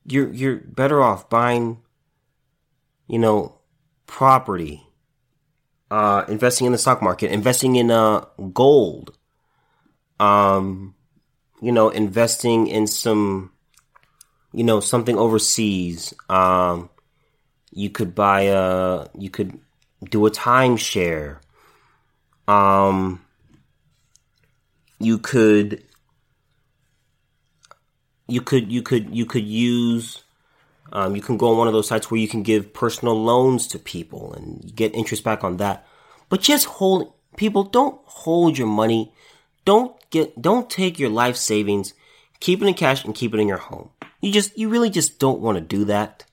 You're 0.05 0.33
you're 0.33 0.55
better 0.55 1.01
off 1.01 1.29
buying 1.29 1.79
you 3.07 3.19
know 3.19 3.59
property, 4.07 4.83
uh, 5.91 6.25
investing 6.27 6.65
in 6.65 6.71
the 6.71 6.77
stock 6.77 7.01
market, 7.01 7.31
investing 7.31 7.75
in 7.75 7.91
uh, 7.91 8.25
gold, 8.53 9.17
um, 10.19 10.95
you 11.61 11.71
know, 11.71 11.89
investing 11.89 12.67
in 12.67 12.87
some, 12.87 13.51
you 14.51 14.63
know, 14.63 14.79
something 14.79 15.17
overseas. 15.17 16.13
Um, 16.29 16.89
you 17.71 17.89
could 17.89 18.13
buy 18.15 18.41
a, 18.41 19.07
you 19.17 19.29
could 19.29 19.59
do 20.09 20.25
a 20.25 20.31
timeshare. 20.31 21.39
Um, 22.47 23.23
you 24.99 25.17
could, 25.17 25.83
you 28.27 28.41
could, 28.41 28.71
you 28.71 28.81
could, 28.81 29.15
you 29.15 29.25
could 29.25 29.45
use 29.45 30.22
um, 30.93 31.15
you 31.15 31.23
can 31.23 31.38
go 31.38 31.49
on 31.49 31.58
one 31.58 31.67
of 31.67 31.73
those 31.73 31.88
sites 31.88 32.10
where 32.10 32.19
you 32.19 32.27
can 32.27 32.43
give 32.43 32.71
personal 32.71 33.21
loans 33.21 33.65
to 33.67 33.79
people 33.79 34.32
and 34.34 34.73
get 34.75 34.93
interest 34.93 35.23
back 35.23 35.43
on 35.43 35.58
that. 35.58 35.86
But 36.29 36.41
just 36.41 36.65
hold 36.65 37.12
people 37.36 37.63
don't 37.63 37.99
hold 38.06 38.60
your 38.60 38.67
money. 38.67 39.12
Don't 39.65 39.99
get 40.12 40.39
don't 40.39 40.69
take 40.69 40.99
your 40.99 41.10
life 41.10 41.36
savings, 41.36 41.95
keep 42.39 42.62
it 42.62 42.67
in 42.67 42.75
cash 42.75 43.03
and 43.03 43.15
keep 43.15 43.34
it 43.34 43.39
in 43.39 43.47
your 43.47 43.58
home. 43.58 43.89
You 44.21 44.32
just 44.32 44.56
you 44.56 44.69
really 44.69 44.91
just 44.91 45.17
don't 45.19 45.41
want 45.41 45.58
to 45.58 45.62
do 45.62 45.86
that. 45.86 46.25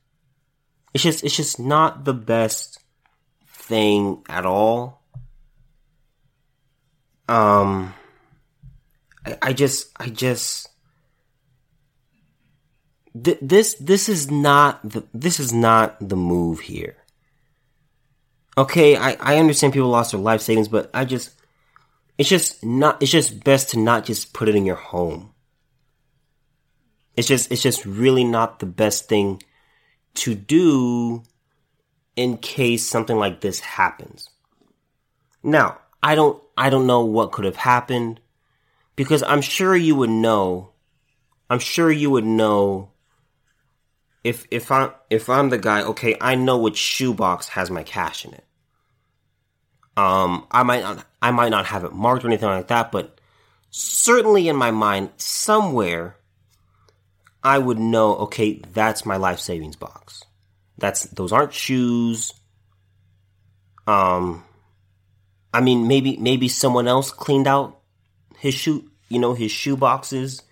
It's 0.92 1.02
just 1.02 1.24
it's 1.24 1.36
just 1.36 1.58
not 1.58 2.04
the 2.04 2.14
best 2.14 2.80
thing 3.46 4.22
at 4.28 4.44
all. 4.44 5.02
Um 7.30 7.94
I, 9.24 9.38
I 9.40 9.52
just 9.54 9.88
I 9.96 10.10
just 10.10 10.69
th- 13.12 13.38
this 13.40 13.74
this 13.74 14.08
is 14.08 14.30
not 14.30 14.80
the 14.82 15.04
this 15.14 15.40
is 15.40 15.52
not 15.52 15.96
the 16.00 16.16
move 16.16 16.60
here. 16.60 16.96
Okay, 18.58 18.96
I, 18.96 19.16
I 19.20 19.38
understand 19.38 19.72
people 19.72 19.88
lost 19.88 20.12
their 20.12 20.20
life 20.20 20.40
savings, 20.40 20.68
but 20.68 20.90
I 20.92 21.04
just 21.04 21.30
it's 22.18 22.28
just 22.28 22.64
not 22.64 23.02
it's 23.02 23.10
just 23.10 23.42
best 23.44 23.70
to 23.70 23.78
not 23.78 24.04
just 24.04 24.32
put 24.32 24.48
it 24.48 24.54
in 24.54 24.66
your 24.66 24.76
home. 24.76 25.32
It's 27.16 27.28
just 27.28 27.50
it's 27.50 27.62
just 27.62 27.84
really 27.84 28.24
not 28.24 28.58
the 28.58 28.66
best 28.66 29.08
thing 29.08 29.42
to 30.14 30.34
do 30.34 31.22
in 32.16 32.36
case 32.36 32.86
something 32.86 33.16
like 33.16 33.40
this 33.40 33.60
happens. 33.60 34.28
Now, 35.42 35.78
I 36.02 36.14
don't 36.14 36.42
I 36.56 36.70
don't 36.70 36.86
know 36.86 37.04
what 37.04 37.32
could 37.32 37.44
have 37.44 37.56
happened 37.56 38.20
because 38.96 39.22
I'm 39.22 39.40
sure 39.40 39.74
you 39.74 39.94
would 39.94 40.10
know 40.10 40.70
I'm 41.50 41.58
sure 41.58 41.90
you 41.90 42.10
would 42.10 42.24
know 42.24 42.92
if 44.22 44.46
if 44.50 44.70
I 44.70 44.90
if 45.08 45.28
I'm 45.28 45.48
the 45.48 45.58
guy, 45.58 45.82
okay, 45.82 46.16
I 46.20 46.34
know 46.34 46.58
which 46.58 46.76
shoebox 46.76 47.48
has 47.48 47.70
my 47.70 47.82
cash 47.82 48.24
in 48.24 48.34
it. 48.34 48.44
Um 49.96 50.46
I 50.50 50.62
might 50.62 50.82
not 50.82 51.06
I 51.22 51.30
might 51.30 51.50
not 51.50 51.66
have 51.66 51.84
it 51.84 51.92
marked 51.92 52.24
or 52.24 52.28
anything 52.28 52.48
like 52.48 52.68
that, 52.68 52.92
but 52.92 53.20
certainly 53.70 54.48
in 54.48 54.56
my 54.56 54.70
mind 54.70 55.10
somewhere 55.16 56.16
I 57.42 57.58
would 57.58 57.78
know, 57.78 58.16
okay, 58.16 58.60
that's 58.72 59.06
my 59.06 59.16
life 59.16 59.40
savings 59.40 59.76
box. 59.76 60.24
That's 60.76 61.04
those 61.04 61.32
aren't 61.32 61.54
shoes. 61.54 62.32
Um 63.86 64.44
I 65.54 65.62
mean 65.62 65.88
maybe 65.88 66.18
maybe 66.18 66.48
someone 66.48 66.86
else 66.86 67.10
cleaned 67.10 67.46
out 67.46 67.80
his 68.36 68.54
shoe, 68.54 68.90
you 69.08 69.18
know, 69.18 69.32
his 69.32 69.50
shoe 69.50 69.76
boxes 69.76 70.42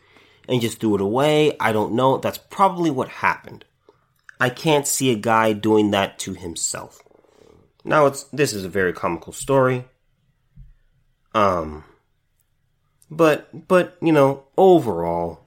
and 0.49 0.61
just 0.61 0.81
threw 0.81 0.95
it 0.95 1.01
away. 1.01 1.57
I 1.61 1.73
don't 1.73 1.93
know. 1.93 2.17
That's 2.19 2.39
probably 2.39 2.91
what 2.91 3.09
happened. 3.09 3.65
I 4.41 4.49
can't 4.49 4.87
see 4.87 5.11
a 5.11 5.17
guy 5.17 5.53
doing 5.53 5.91
that 5.91 6.19
to 6.21 6.33
himself. 6.33 7.03
Now 7.85 8.07
it's 8.07 8.25
this 8.25 8.53
is 8.53 8.65
a 8.65 8.69
very 8.69 8.93
comical 8.93 9.33
story. 9.33 9.85
Um 11.35 11.85
but 13.11 13.69
but 13.69 13.97
you 14.01 14.13
know, 14.13 14.45
overall 14.57 15.41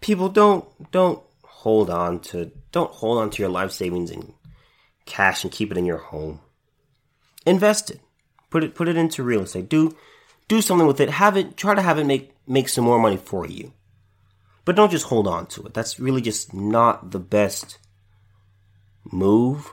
people 0.00 0.28
don't 0.28 0.64
don't 0.92 1.22
hold 1.42 1.90
on 1.90 2.20
to 2.20 2.52
don't 2.72 2.90
hold 2.90 3.18
on 3.18 3.30
to 3.30 3.42
your 3.42 3.50
life 3.50 3.72
savings 3.72 4.10
and 4.10 4.34
cash 5.04 5.42
and 5.42 5.52
keep 5.52 5.70
it 5.70 5.78
in 5.78 5.86
your 5.86 5.98
home. 5.98 6.40
Invest 7.44 7.90
it. 7.90 8.00
Put 8.50 8.62
it 8.62 8.74
put 8.74 8.88
it 8.88 8.96
into 8.96 9.22
real 9.22 9.42
estate. 9.42 9.68
Do 9.68 9.96
do 10.48 10.60
something 10.60 10.86
with 10.86 11.00
it. 11.00 11.10
Have 11.10 11.36
it 11.36 11.56
try 11.56 11.74
to 11.74 11.82
have 11.82 11.98
it 11.98 12.04
make 12.04 12.34
make 12.46 12.68
some 12.68 12.84
more 12.84 12.98
money 12.98 13.16
for 13.16 13.46
you. 13.46 13.72
But 14.66 14.74
don't 14.74 14.90
just 14.90 15.06
hold 15.06 15.28
on 15.28 15.46
to 15.46 15.62
it. 15.62 15.74
That's 15.74 16.00
really 16.00 16.20
just 16.20 16.52
not 16.52 17.12
the 17.12 17.20
best 17.20 17.78
move. 19.10 19.72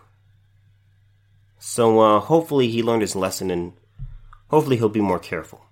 So 1.57 1.99
uh, 1.99 2.19
hopefully 2.19 2.69
he 2.69 2.83
learned 2.83 3.01
his 3.01 3.15
lesson 3.15 3.49
and 3.49 3.73
hopefully 4.49 4.77
he'll 4.77 4.89
be 4.89 5.01
more 5.01 5.17
careful. 5.17 5.65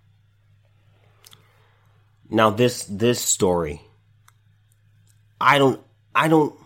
Now 2.32 2.50
this 2.50 2.86
this 2.86 3.20
story 3.22 3.82
I 5.40 5.60
don't 5.60 5.82
I 6.16 6.28
don't 6.28 6.58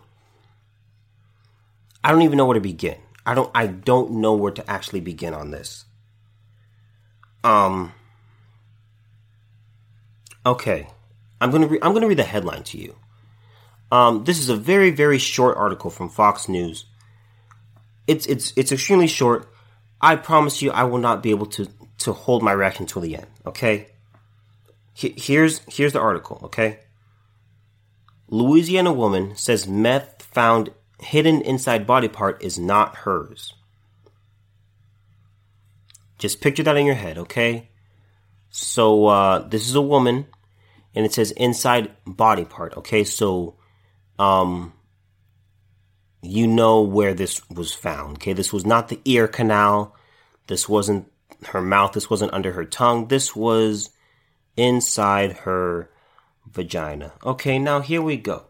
I 2.04 2.12
don't 2.12 2.22
even 2.22 2.38
know 2.38 2.46
where 2.46 2.54
to 2.54 2.62
begin. 2.62 2.98
I 3.26 3.34
don't 3.34 3.52
I 3.54 3.68
don't 3.68 4.12
know 4.12 4.34
where 4.34 4.52
to 4.54 4.72
actually 4.72 5.02
begin 5.02 5.34
on 5.34 5.52
this. 5.52 5.86
Um 7.44 7.92
Okay. 10.46 10.88
I'm 11.42 11.52
going 11.52 11.62
to 11.62 11.68
re- 11.68 11.80
I'm 11.82 11.92
going 11.92 12.02
to 12.02 12.08
read 12.08 12.20
the 12.20 12.24
headline 12.24 12.64
to 12.64 12.78
you. 12.78 12.96
Um, 13.92 14.24
this 14.24 14.40
is 14.40 14.50
a 14.50 14.56
very 14.56 14.92
very 14.92 15.18
short 15.18 15.58
article 15.58 15.90
from 15.90 16.10
Fox 16.10 16.50
News. 16.50 16.86
It's 18.08 18.26
it's 18.26 18.54
it's 18.56 18.72
extremely 18.72 19.08
short. 19.08 19.52
I 20.02 20.16
promise 20.16 20.62
you 20.62 20.72
I 20.72 20.84
will 20.84 21.00
not 21.00 21.24
be 21.24 21.32
able 21.32 21.48
to 21.48 21.68
to 22.00 22.14
hold 22.14 22.44
my 22.44 22.52
reaction 22.52 22.84
until 22.84 23.02
the 23.02 23.16
end, 23.16 23.28
okay? 23.46 23.88
Here's 24.94 25.60
here's 25.68 25.94
the 25.94 26.00
article, 26.00 26.40
okay? 26.46 26.80
Louisiana 28.28 28.94
woman 28.94 29.36
says 29.36 29.68
meth 29.68 30.24
found 30.24 30.72
hidden 31.00 31.42
inside 31.42 31.86
body 31.86 32.08
part 32.08 32.42
is 32.44 32.58
not 32.58 32.98
hers. 32.98 33.54
Just 36.18 36.42
picture 36.42 36.64
that 36.64 36.78
in 36.78 36.86
your 36.86 36.96
head, 36.96 37.18
okay? 37.18 37.70
So 38.50 39.08
uh, 39.08 39.40
this 39.40 39.68
is 39.68 39.76
a 39.76 39.82
woman, 39.82 40.28
and 40.96 41.06
it 41.06 41.14
says 41.14 41.32
inside 41.32 41.92
body 42.06 42.46
part. 42.46 42.76
Okay, 42.78 43.04
so 43.04 43.56
um, 44.18 44.74
you 46.22 46.48
know 46.48 46.82
where 46.82 47.14
this 47.14 47.48
was 47.50 47.74
found. 47.74 48.18
Okay, 48.18 48.34
this 48.34 48.54
was 48.54 48.66
not 48.66 48.88
the 48.88 49.00
ear 49.06 49.28
canal. 49.28 49.96
This 50.48 50.70
wasn't 50.70 51.12
her 51.48 51.62
mouth. 51.62 51.94
This 51.94 52.10
wasn't 52.10 52.34
under 52.34 52.54
her 52.54 52.66
tongue. 52.66 53.10
This 53.10 53.36
was 53.36 53.90
inside 54.56 55.34
her 55.34 55.90
vagina. 56.50 57.14
Okay, 57.24 57.60
now 57.60 57.82
here 57.82 58.02
we 58.02 58.18
go. 58.18 58.46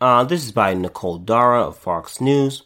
Uh, 0.00 0.24
this 0.24 0.44
is 0.44 0.52
by 0.52 0.74
Nicole 0.74 1.20
Darrah 1.20 1.68
of 1.68 1.78
Fox 1.78 2.20
News. 2.20 2.64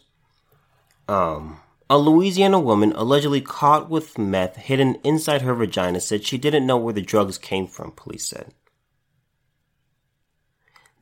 Um, 1.07 1.59
a 1.89 1.97
Louisiana 1.97 2.59
woman 2.59 2.93
allegedly 2.93 3.41
caught 3.41 3.89
with 3.89 4.17
meth 4.17 4.57
hidden 4.57 4.95
inside 5.03 5.41
her 5.41 5.55
vagina 5.55 5.99
said 5.99 6.23
she 6.23 6.37
didn't 6.37 6.67
know 6.67 6.77
where 6.77 6.93
the 6.93 7.01
drugs 7.01 7.37
came 7.37 7.65
from, 7.65 7.91
police 7.91 8.25
said. 8.25 8.53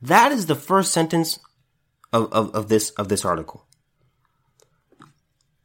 That 0.00 0.32
is 0.32 0.46
the 0.46 0.54
first 0.54 0.92
sentence 0.92 1.38
of, 2.12 2.32
of, 2.32 2.54
of 2.54 2.68
this 2.68 2.90
of 2.90 3.08
this 3.08 3.24
article. 3.24 3.66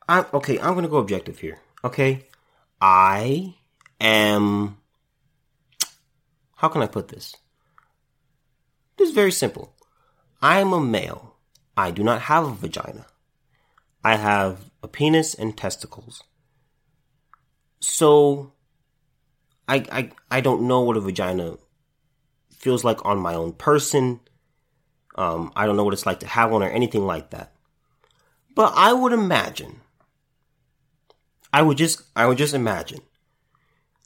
I 0.10 0.26
okay, 0.34 0.60
I'm 0.60 0.74
gonna 0.76 0.90
go 0.90 0.98
objective 0.98 1.40
here. 1.40 1.60
Okay. 1.84 2.26
I 2.82 3.56
am 4.02 4.78
how 6.58 6.68
can 6.68 6.82
I 6.82 6.88
put 6.88 7.08
this? 7.08 7.36
This 8.98 9.10
is 9.10 9.16
very 9.16 9.32
simple. 9.32 9.74
I 10.42 10.60
am 10.60 10.74
a 10.74 10.82
male. 10.82 11.36
I 11.78 11.92
do 11.92 12.04
not 12.04 12.24
have 12.24 12.46
a 12.46 12.54
vagina. 12.54 13.06
I 14.04 14.16
have 14.16 14.70
a 14.82 14.88
penis 14.88 15.34
and 15.34 15.58
testicles. 15.58 16.24
So 17.80 18.52
I 19.68 19.86
I 19.92 20.12
I 20.30 20.42
don't 20.42 20.68
know 20.68 20.82
what 20.82 20.98
a 20.98 21.02
vagina 21.02 21.58
feels 22.52 22.84
like 22.84 23.06
on 23.06 23.20
my 23.20 23.34
own 23.34 23.54
person. 23.54 24.20
Um, 25.16 25.52
I 25.56 25.66
don't 25.66 25.78
know 25.78 25.84
what 25.84 25.94
it's 25.94 26.06
like 26.06 26.22
to 26.22 26.28
have 26.28 26.52
one 26.52 26.64
or 26.64 26.70
anything 26.70 27.06
like 27.06 27.30
that. 27.32 27.54
But 28.56 28.74
I 28.76 28.94
would 28.94 29.14
imagine 29.14 29.82
I 31.52 31.62
would 31.62 31.78
just 31.78 32.02
I 32.16 32.26
would 32.26 32.38
just 32.38 32.54
imagine 32.54 33.02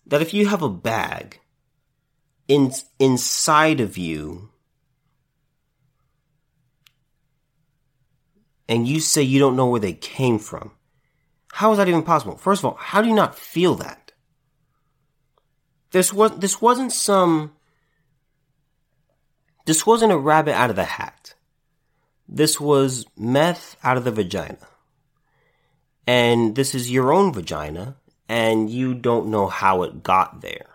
that 0.05 0.21
if 0.21 0.33
you 0.33 0.47
have 0.47 0.61
a 0.61 0.69
bag 0.69 1.39
in 2.47 2.71
inside 2.99 3.79
of 3.79 3.97
you 3.97 4.49
and 8.69 8.87
you 8.87 8.99
say 8.99 9.21
you 9.21 9.39
don't 9.39 9.55
know 9.55 9.67
where 9.67 9.79
they 9.79 9.93
came 9.93 10.39
from. 10.39 10.71
How 11.53 11.71
is 11.71 11.77
that 11.77 11.87
even 11.87 12.03
possible? 12.03 12.37
First 12.37 12.61
of 12.61 12.65
all, 12.65 12.77
how 12.79 13.01
do 13.01 13.07
you 13.07 13.15
not 13.15 13.37
feel 13.37 13.75
that? 13.75 14.11
This 15.91 16.13
was 16.13 16.37
this 16.37 16.61
wasn't 16.61 16.91
some 16.91 17.53
this 19.65 19.85
wasn't 19.85 20.11
a 20.11 20.17
rabbit 20.17 20.53
out 20.53 20.69
of 20.69 20.75
the 20.75 20.85
hat. 20.85 21.33
This 22.27 22.59
was 22.59 23.05
meth 23.17 23.77
out 23.83 23.97
of 23.97 24.03
the 24.03 24.11
vagina. 24.11 24.67
And 26.05 26.55
this 26.55 26.75
is 26.75 26.91
your 26.91 27.11
own 27.11 27.33
vagina 27.33 27.95
and 28.29 28.69
you 28.69 28.93
don't 28.93 29.27
know 29.27 29.47
how 29.47 29.83
it 29.83 30.03
got 30.03 30.41
there. 30.41 30.67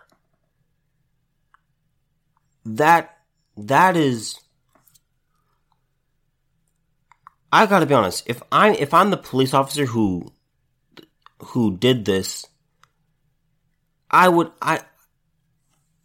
That 2.65 3.19
that 3.57 3.97
is 3.97 4.41
I 7.53 7.67
gotta 7.67 7.85
be 7.85 7.95
honest. 7.95 8.25
If 8.27 8.43
I'm 8.51 8.75
if 8.75 8.95
I'm 8.95 9.11
the 9.11 9.19
police 9.19 9.53
officer 9.53 9.85
who 9.85 10.33
who 11.41 11.77
did 11.77 12.07
this, 12.07 12.47
I 14.11 14.31
would 14.31 14.51
I 14.63 14.81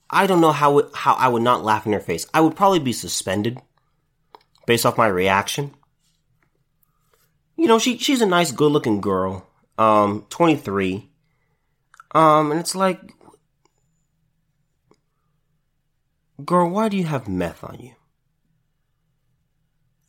I 0.09 0.27
don't 0.27 0.41
know 0.41 0.51
how 0.51 0.79
it, 0.79 0.89
how 0.93 1.13
I 1.13 1.29
would 1.29 1.43
not 1.43 1.63
laugh 1.63 1.85
in 1.85 1.93
her 1.93 2.01
face. 2.01 2.27
I 2.33 2.41
would 2.41 2.57
probably 2.57 2.79
be 2.79 2.91
suspended 2.91 3.59
based 4.65 4.85
off 4.85 4.97
my 4.97 5.07
reaction. 5.07 5.73
You 7.55 7.67
know, 7.67 7.79
she 7.79 7.97
she's 7.97 8.21
a 8.21 8.25
nice, 8.25 8.51
good 8.51 8.71
looking 8.71 8.99
girl, 8.99 9.47
um, 9.77 10.25
twenty 10.29 10.57
three, 10.57 11.09
um, 12.11 12.51
and 12.51 12.59
it's 12.59 12.75
like, 12.75 12.99
girl, 16.43 16.69
why 16.69 16.89
do 16.89 16.97
you 16.97 17.05
have 17.05 17.29
meth 17.29 17.63
on 17.63 17.79
you? 17.79 17.93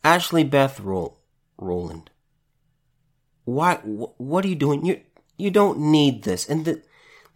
Ashley 0.04 0.44
Beth 0.44 0.80
Roll 0.80 1.17
Rowland. 1.58 2.10
Why? 3.44 3.76
Wh- 3.76 4.18
what 4.20 4.44
are 4.44 4.48
you 4.48 4.54
doing? 4.54 4.84
You 4.84 5.00
you 5.36 5.50
don't 5.50 5.78
need 5.78 6.22
this, 6.24 6.48
and 6.48 6.64
the 6.64 6.82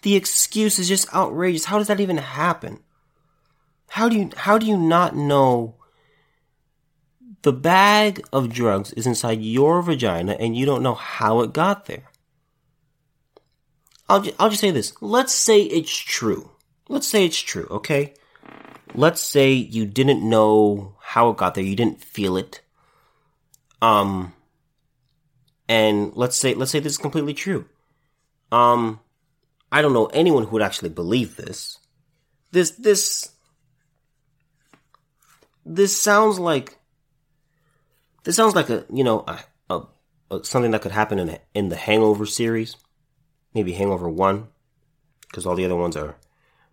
the 0.02 0.14
excuse 0.14 0.78
is 0.78 0.88
just 0.88 1.12
outrageous. 1.14 1.66
How 1.66 1.78
does 1.78 1.88
that 1.88 2.00
even 2.00 2.18
happen? 2.18 2.80
How 3.88 4.08
do 4.08 4.16
you 4.16 4.30
how 4.36 4.58
do 4.58 4.66
you 4.66 4.76
not 4.76 5.14
know? 5.14 5.76
The 7.42 7.52
bag 7.52 8.22
of 8.32 8.52
drugs 8.52 8.92
is 8.92 9.06
inside 9.06 9.42
your 9.42 9.82
vagina, 9.82 10.32
and 10.38 10.56
you 10.56 10.64
don't 10.64 10.82
know 10.82 10.94
how 10.94 11.40
it 11.40 11.52
got 11.52 11.86
there. 11.86 12.04
I'll 14.08 14.20
ju- 14.22 14.34
I'll 14.38 14.50
just 14.50 14.60
say 14.60 14.70
this. 14.70 14.94
Let's 15.00 15.32
say 15.32 15.62
it's 15.62 15.96
true. 15.96 16.50
Let's 16.88 17.06
say 17.08 17.24
it's 17.24 17.40
true. 17.40 17.66
Okay. 17.70 18.14
Let's 18.94 19.20
say 19.20 19.52
you 19.52 19.86
didn't 19.86 20.28
know 20.28 20.96
how 21.00 21.30
it 21.30 21.36
got 21.36 21.54
there. 21.54 21.64
You 21.64 21.76
didn't 21.76 22.04
feel 22.04 22.36
it 22.36 22.60
Um, 23.82 24.32
and 25.68 26.12
let's 26.14 26.36
say 26.36 26.54
let's 26.54 26.70
say 26.70 26.78
this 26.78 26.92
is 26.92 26.98
completely 26.98 27.34
true. 27.34 27.66
Um, 28.52 29.00
I 29.72 29.82
don't 29.82 29.92
know 29.92 30.06
anyone 30.06 30.44
who 30.44 30.50
would 30.52 30.62
actually 30.62 30.90
believe 30.90 31.36
this. 31.36 31.78
This 32.52 32.70
this 32.70 33.32
this 35.66 35.96
sounds 35.96 36.38
like 36.38 36.78
this 38.22 38.36
sounds 38.36 38.54
like 38.54 38.70
a 38.70 38.86
you 38.92 39.02
know 39.02 39.24
a, 39.26 39.40
a, 39.68 39.82
a 40.30 40.44
something 40.44 40.70
that 40.70 40.82
could 40.82 40.92
happen 40.92 41.18
in 41.18 41.28
a, 41.28 41.38
in 41.52 41.68
the 41.68 41.76
Hangover 41.76 42.24
series, 42.24 42.76
maybe 43.52 43.72
Hangover 43.72 44.08
One, 44.08 44.48
because 45.22 45.44
all 45.44 45.56
the 45.56 45.64
other 45.64 45.76
ones 45.76 45.96
are 45.96 46.16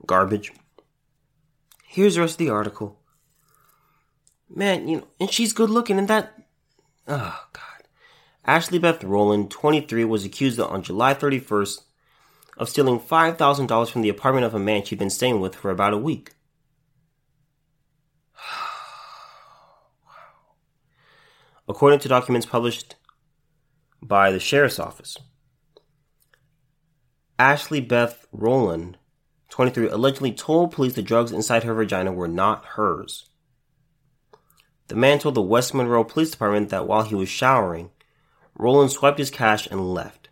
garbage. 0.06 0.52
Here's 1.88 2.16
the 2.16 2.22
rest 2.22 2.34
of 2.36 2.38
the 2.38 2.50
article. 2.50 3.00
Man, 4.48 4.88
you 4.88 4.98
know, 4.98 5.08
and 5.20 5.32
she's 5.32 5.54
good 5.54 5.72
looking, 5.72 5.98
and 5.98 6.08
that. 6.08 6.36
Oh 7.10 7.44
God. 7.54 7.64
Ashley 8.46 8.78
Beth 8.78 9.04
Rowland, 9.04 9.50
23, 9.50 10.06
was 10.06 10.24
accused 10.24 10.60
on 10.60 10.84
July 10.84 11.16
31st 11.16 11.82
of 12.56 12.70
stealing 12.70 13.00
$5,000 13.00 13.90
from 13.90 14.02
the 14.04 14.10
apartment 14.10 14.46
of 14.46 14.54
a 14.54 14.60
man 14.60 14.84
she'd 14.84 15.00
been 15.00 15.10
staying 15.10 15.40
with 15.40 15.56
for 15.56 15.72
about 15.72 15.94
a 15.94 15.98
week. 15.98 16.34
wow. 20.06 20.12
According 21.68 22.00
to 22.00 22.08
documents 22.08 22.46
published 22.46 22.96
by 24.04 24.32
the 24.32 24.40
sheriff's 24.40 24.78
office, 24.78 25.18
Ashley 27.40 27.82
Beth 27.82 28.28
Rowland, 28.32 28.98
23, 29.50 29.88
allegedly 29.90 30.32
told 30.32 30.72
police 30.72 30.94
the 30.94 31.02
drugs 31.02 31.32
inside 31.32 31.64
her 31.64 31.74
vagina 31.74 32.12
were 32.12 32.28
not 32.28 32.66
hers. 32.66 33.29
The 34.90 34.96
man 34.96 35.20
told 35.20 35.36
the 35.36 35.42
West 35.42 35.74
Monroe 35.76 36.04
Police 36.04 36.32
Department 36.32 36.70
that 36.70 36.88
while 36.88 37.04
he 37.04 37.14
was 37.14 37.30
showering, 37.30 37.92
Rowland 38.56 38.90
swiped 38.92 39.20
his 39.20 39.30
cash 39.30 39.68
and 39.68 39.94
left. 39.94 40.30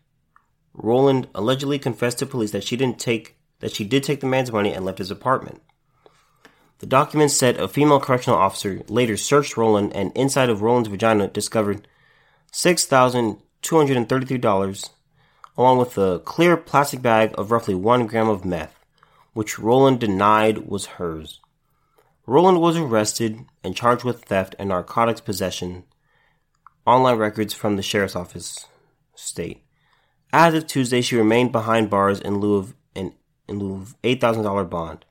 Rowland 0.74 1.28
allegedly 1.36 1.78
confessed 1.78 2.18
to 2.20 2.26
police 2.26 2.50
that 2.52 2.64
she 2.64 2.76
didn't 2.76 3.00
take 3.00 3.36
that 3.60 3.74
she 3.74 3.84
did 3.84 4.04
take 4.04 4.20
the 4.20 4.28
man's 4.28 4.52
money 4.52 4.74
and 4.74 4.84
left 4.84 4.98
his 4.98 5.12
apartment. 5.12 5.62
The 6.80 6.88
documents 6.88 7.36
said 7.36 7.58
a 7.58 7.68
female 7.68 8.00
correctional 8.00 8.40
officer 8.40 8.82
later 8.88 9.16
searched 9.16 9.58
Rowland 9.58 9.96
and 9.96 10.12
inside 10.16 10.50
of 10.50 10.64
Rowland's 10.64 10.90
vagina 10.90 11.28
discovered 11.28 11.88
$6,233 12.52 14.90
along 15.56 15.78
with 15.78 15.96
a 15.98 16.20
clear 16.26 16.58
plastic 16.58 17.02
bag 17.02 17.34
of 17.38 17.52
roughly 17.52 17.76
one 17.76 18.08
gram 18.08 18.30
of 18.30 18.46
meth, 18.46 18.80
which 19.34 19.60
Rowland 19.60 20.00
denied 20.00 20.68
was 20.68 20.86
hers. 20.86 21.42
Rowland 22.28 22.60
was 22.60 22.76
arrested 22.76 23.46
and 23.64 23.76
charged 23.76 24.04
with 24.04 24.26
theft 24.26 24.54
and 24.60 24.68
narcotics 24.70 25.22
possession. 25.22 25.86
Online 26.86 27.18
records 27.18 27.54
from 27.54 27.78
the 27.78 27.82
sheriff's 27.82 28.18
office 28.18 28.66
state. 29.16 29.64
As 30.34 30.54
of 30.54 30.68
Tuesday, 30.68 31.02
she 31.02 31.16
remained 31.16 31.54
behind 31.54 31.90
bars 31.90 32.20
in 32.20 32.40
lieu 32.40 32.58
of 32.58 32.76
in, 32.94 33.14
in 33.48 33.60
lieu 33.60 33.76
of 33.76 33.96
eight 34.04 34.20
thousand 34.20 34.44
dollar 34.44 34.66
bond. 34.66 35.06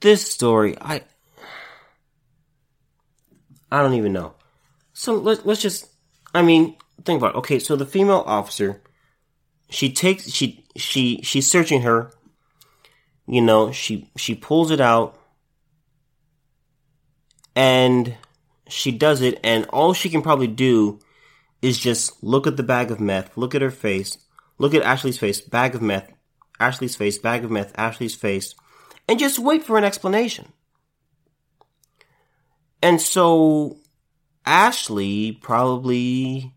This 0.00 0.30
story, 0.30 0.74
I 0.80 1.02
I 3.70 3.82
don't 3.82 3.94
even 3.94 4.14
know. 4.14 4.34
So 4.94 5.14
let's 5.14 5.44
let's 5.44 5.60
just 5.60 5.90
I 6.34 6.40
mean, 6.40 6.76
think 7.04 7.20
about 7.20 7.34
it. 7.34 7.38
Okay, 7.38 7.58
so 7.58 7.76
the 7.76 7.84
female 7.86 8.24
officer, 8.26 8.82
she 9.68 9.92
takes 9.92 10.30
she 10.30 10.64
she 10.76 11.20
she's 11.22 11.50
searching 11.50 11.82
her. 11.82 12.10
You 13.30 13.40
know, 13.40 13.70
she 13.70 14.10
she 14.16 14.34
pulls 14.34 14.72
it 14.72 14.80
out 14.80 15.16
and 17.54 18.16
she 18.66 18.90
does 18.90 19.20
it 19.20 19.38
and 19.44 19.66
all 19.66 19.92
she 19.92 20.10
can 20.10 20.20
probably 20.20 20.48
do 20.48 20.98
is 21.62 21.78
just 21.78 22.20
look 22.24 22.48
at 22.48 22.56
the 22.56 22.64
bag 22.64 22.90
of 22.90 22.98
meth, 22.98 23.36
look 23.36 23.54
at 23.54 23.62
her 23.62 23.70
face, 23.70 24.18
look 24.58 24.74
at 24.74 24.82
Ashley's 24.82 25.16
face, 25.16 25.40
bag 25.40 25.76
of 25.76 25.80
meth, 25.80 26.10
Ashley's 26.58 26.96
face, 26.96 27.18
bag 27.18 27.44
of 27.44 27.52
meth, 27.52 27.72
Ashley's 27.78 28.16
face, 28.16 28.56
and 29.08 29.20
just 29.20 29.38
wait 29.38 29.62
for 29.62 29.78
an 29.78 29.84
explanation. 29.84 30.52
And 32.82 33.00
so 33.00 33.78
Ashley 34.44 35.38
probably 35.40 36.52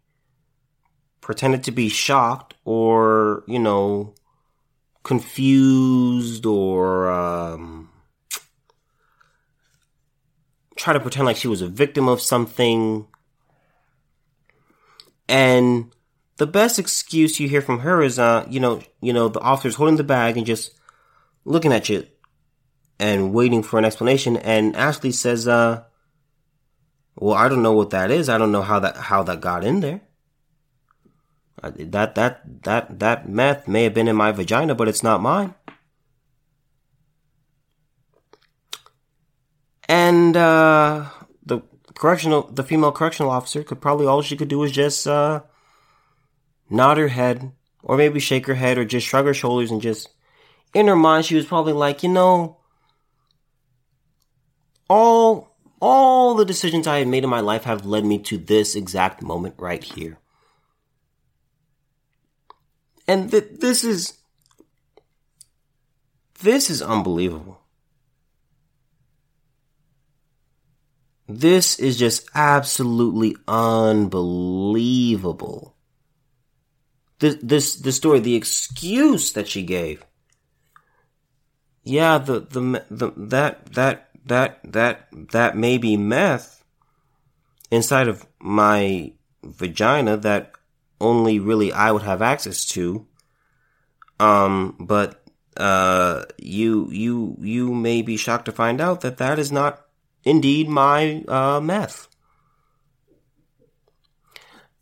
pretended 1.21 1.65
to 1.65 1.71
be 1.71 1.87
shocked 1.87 2.55
or, 2.65 3.43
you 3.45 3.59
know, 3.59 4.15
confused 5.03 6.45
or 6.45 7.09
um, 7.11 7.89
try 10.75 10.93
to 10.93 10.99
pretend 10.99 11.25
like 11.25 11.37
she 11.37 11.47
was 11.47 11.61
a 11.61 11.67
victim 11.67 12.07
of 12.07 12.21
something. 12.21 13.05
And 15.27 15.93
the 16.37 16.47
best 16.47 16.79
excuse 16.79 17.39
you 17.39 17.47
hear 17.47 17.61
from 17.61 17.79
her 17.79 18.01
is, 18.01 18.17
uh, 18.17 18.45
you 18.49 18.59
know, 18.59 18.81
you 19.01 19.13
know, 19.13 19.27
the 19.27 19.39
officer's 19.39 19.75
holding 19.75 19.97
the 19.97 20.03
bag 20.03 20.37
and 20.37 20.45
just 20.45 20.71
looking 21.45 21.73
at 21.73 21.89
you 21.89 22.07
and 22.99 23.33
waiting 23.33 23.63
for 23.63 23.77
an 23.77 23.85
explanation. 23.85 24.37
And 24.37 24.75
Ashley 24.75 25.11
says, 25.11 25.47
uh, 25.47 25.83
well, 27.15 27.35
I 27.35 27.47
don't 27.49 27.63
know 27.63 27.73
what 27.73 27.91
that 27.91 28.11
is. 28.11 28.29
I 28.29 28.37
don't 28.37 28.51
know 28.51 28.61
how 28.61 28.79
that, 28.79 28.97
how 28.97 29.23
that 29.23 29.41
got 29.41 29.63
in 29.63 29.81
there. 29.81 30.01
Uh, 31.63 31.71
that, 31.77 32.15
that, 32.15 32.63
that, 32.63 32.99
that 32.99 33.29
meth 33.29 33.69
may 33.69 33.83
have 33.85 33.93
been 33.93 34.09
in 34.09 34.15
my 34.17 34.33
vagina, 34.33 34.75
but 34.75 34.89
it's 34.89 35.01
not 35.01 35.21
mine. 35.21 35.55
And, 39.87 40.35
uh, 40.35 41.09
the 41.45 41.61
correctional, 41.95 42.51
the 42.51 42.63
female 42.63 42.91
correctional 42.91 43.31
officer 43.31 43.63
could 43.63 43.79
probably, 43.79 44.07
all 44.07 44.21
she 44.21 44.35
could 44.35 44.49
do 44.49 44.59
was 44.59 44.73
just, 44.73 45.07
uh, 45.07 45.43
nod 46.69 46.97
her 46.97 47.07
head, 47.07 47.53
or 47.81 47.95
maybe 47.95 48.19
shake 48.19 48.45
her 48.47 48.55
head, 48.55 48.77
or 48.77 48.83
just 48.83 49.07
shrug 49.07 49.25
her 49.25 49.33
shoulders 49.33 49.71
and 49.71 49.81
just, 49.81 50.09
in 50.73 50.87
her 50.87 50.97
mind, 50.97 51.25
she 51.25 51.35
was 51.35 51.45
probably 51.45 51.73
like, 51.73 52.03
you 52.03 52.09
know, 52.09 52.57
all, 54.89 55.55
all 55.79 56.33
the 56.35 56.45
decisions 56.45 56.87
I 56.87 56.99
have 56.99 57.07
made 57.07 57.23
in 57.23 57.29
my 57.29 57.39
life 57.39 57.63
have 57.63 57.85
led 57.85 58.03
me 58.03 58.19
to 58.19 58.37
this 58.37 58.75
exact 58.75 59.21
moment 59.21 59.55
right 59.57 59.83
here. 59.83 60.19
And 63.07 63.31
th- 63.31 63.59
this 63.59 63.83
is, 63.83 64.17
this 66.41 66.69
is 66.69 66.81
unbelievable. 66.81 67.59
This 71.27 71.77
is 71.79 71.97
just 71.97 72.29
absolutely 72.35 73.35
unbelievable. 73.47 75.75
This, 77.19 77.37
this, 77.41 77.75
the 77.75 77.91
story, 77.91 78.19
the 78.19 78.35
excuse 78.35 79.33
that 79.33 79.47
she 79.47 79.63
gave. 79.63 80.05
Yeah, 81.83 82.17
the, 82.17 82.39
the, 82.41 82.85
the, 82.89 83.11
that, 83.15 83.73
that, 83.73 84.09
that, 84.25 84.59
that, 84.63 85.07
that 85.31 85.57
may 85.57 85.77
be 85.77 85.97
meth 85.97 86.63
inside 87.71 88.07
of 88.07 88.25
my 88.39 89.13
vagina 89.43 90.17
that 90.17 90.53
only 91.03 91.39
really 91.39 91.71
I 91.71 91.91
would 91.91 92.03
have 92.03 92.21
access 92.21 92.65
to. 92.67 93.05
Um, 94.19 94.75
but, 94.79 95.23
uh, 95.57 96.23
you, 96.37 96.89
you, 96.91 97.37
you 97.39 97.73
may 97.73 98.01
be 98.01 98.17
shocked 98.17 98.45
to 98.45 98.51
find 98.51 98.81
out 98.81 99.01
that 99.01 99.17
that 99.17 99.37
is 99.37 99.51
not 99.51 99.85
indeed 100.23 100.67
my 100.69 101.23
uh, 101.27 101.59
meth. 101.59 102.07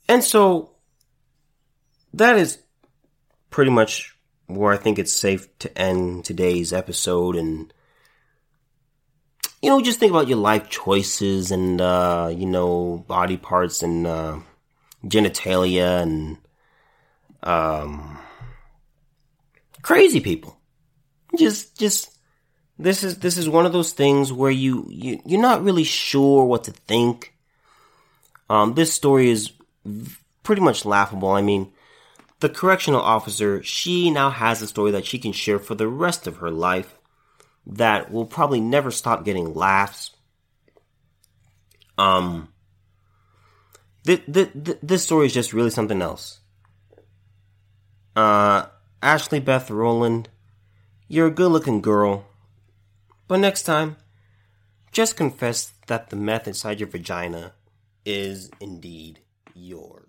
And 0.08 0.24
so 0.24 0.72
that 2.14 2.38
is 2.38 2.60
pretty 3.50 3.72
much 3.72 4.16
where 4.48 4.74
I 4.74 4.78
think 4.78 5.00
it's 5.00 5.14
safe 5.14 5.48
to 5.60 5.78
end 5.78 6.26
today's 6.26 6.74
episode 6.74 7.36
and 7.36 7.74
you 9.62 9.70
know 9.70 9.82
just 9.82 10.00
think 10.00 10.10
about 10.10 10.28
your 10.28 10.38
life 10.38 10.70
choices 10.70 11.52
and 11.52 11.80
uh, 11.80 12.32
you 12.34 12.46
know 12.46 13.06
body 13.08 13.38
parts 13.38 13.84
and 13.84 14.08
uh, 14.08 14.40
genitalia 15.06 16.02
and 16.02 16.38
um, 17.44 18.20
crazy 19.82 20.20
people 20.20 20.62
just 21.38 21.78
just 21.78 22.18
this 22.78 23.04
is 23.04 23.20
this 23.20 23.38
is 23.38 23.48
one 23.48 23.66
of 23.66 23.74
those 23.74 23.94
things 23.94 24.34
where 24.34 24.52
you, 24.52 24.86
you 24.90 25.22
you're 25.26 25.42
not 25.42 25.64
really 25.64 25.84
sure 25.84 26.46
what 26.46 26.64
to 26.66 26.72
think. 26.72 27.34
Um, 28.50 28.74
this 28.74 28.92
story 28.92 29.30
is 29.30 29.52
pretty 30.44 30.62
much 30.62 30.84
laughable. 30.84 31.30
I 31.30 31.42
mean, 31.42 31.72
the 32.40 32.50
correctional 32.50 33.02
officer 33.02 33.62
she 33.64 34.10
now 34.10 34.30
has 34.30 34.62
a 34.62 34.68
story 34.68 34.92
that 34.92 35.06
she 35.06 35.20
can 35.20 35.32
share 35.32 35.60
for 35.60 35.76
the 35.76 35.88
rest 35.88 36.28
of 36.28 36.38
her 36.38 36.52
life 36.52 36.98
that 37.66 38.12
will 38.12 38.26
probably 38.26 38.60
never 38.60 38.90
stop 38.90 39.24
getting 39.24 39.54
laughs. 39.54 40.12
Um, 41.98 42.51
th- 44.06 44.26
th- 44.32 44.52
th- 44.54 44.78
this 44.82 45.04
story 45.04 45.28
is 45.28 45.34
just 45.34 45.54
really 45.54 45.70
something 45.70 46.02
else. 46.02 46.40
Uh, 48.16 48.66
Ashley 49.02 49.40
Beth 49.40 49.70
Rowland, 49.70 50.30
you're 51.08 51.28
a 51.28 51.32
good 51.32 51.52
looking 51.52 51.82
girl. 51.82 52.26
But 53.28 53.40
next 53.40 53.64
time, 53.64 53.96
just 54.92 55.16
confess 55.16 55.72
that 55.88 56.10
the 56.10 56.16
meth 56.16 56.48
inside 56.48 56.80
your 56.80 56.90
vagina 56.90 57.54
is 58.06 58.52
indeed 58.60 59.20
yours. 59.56 60.01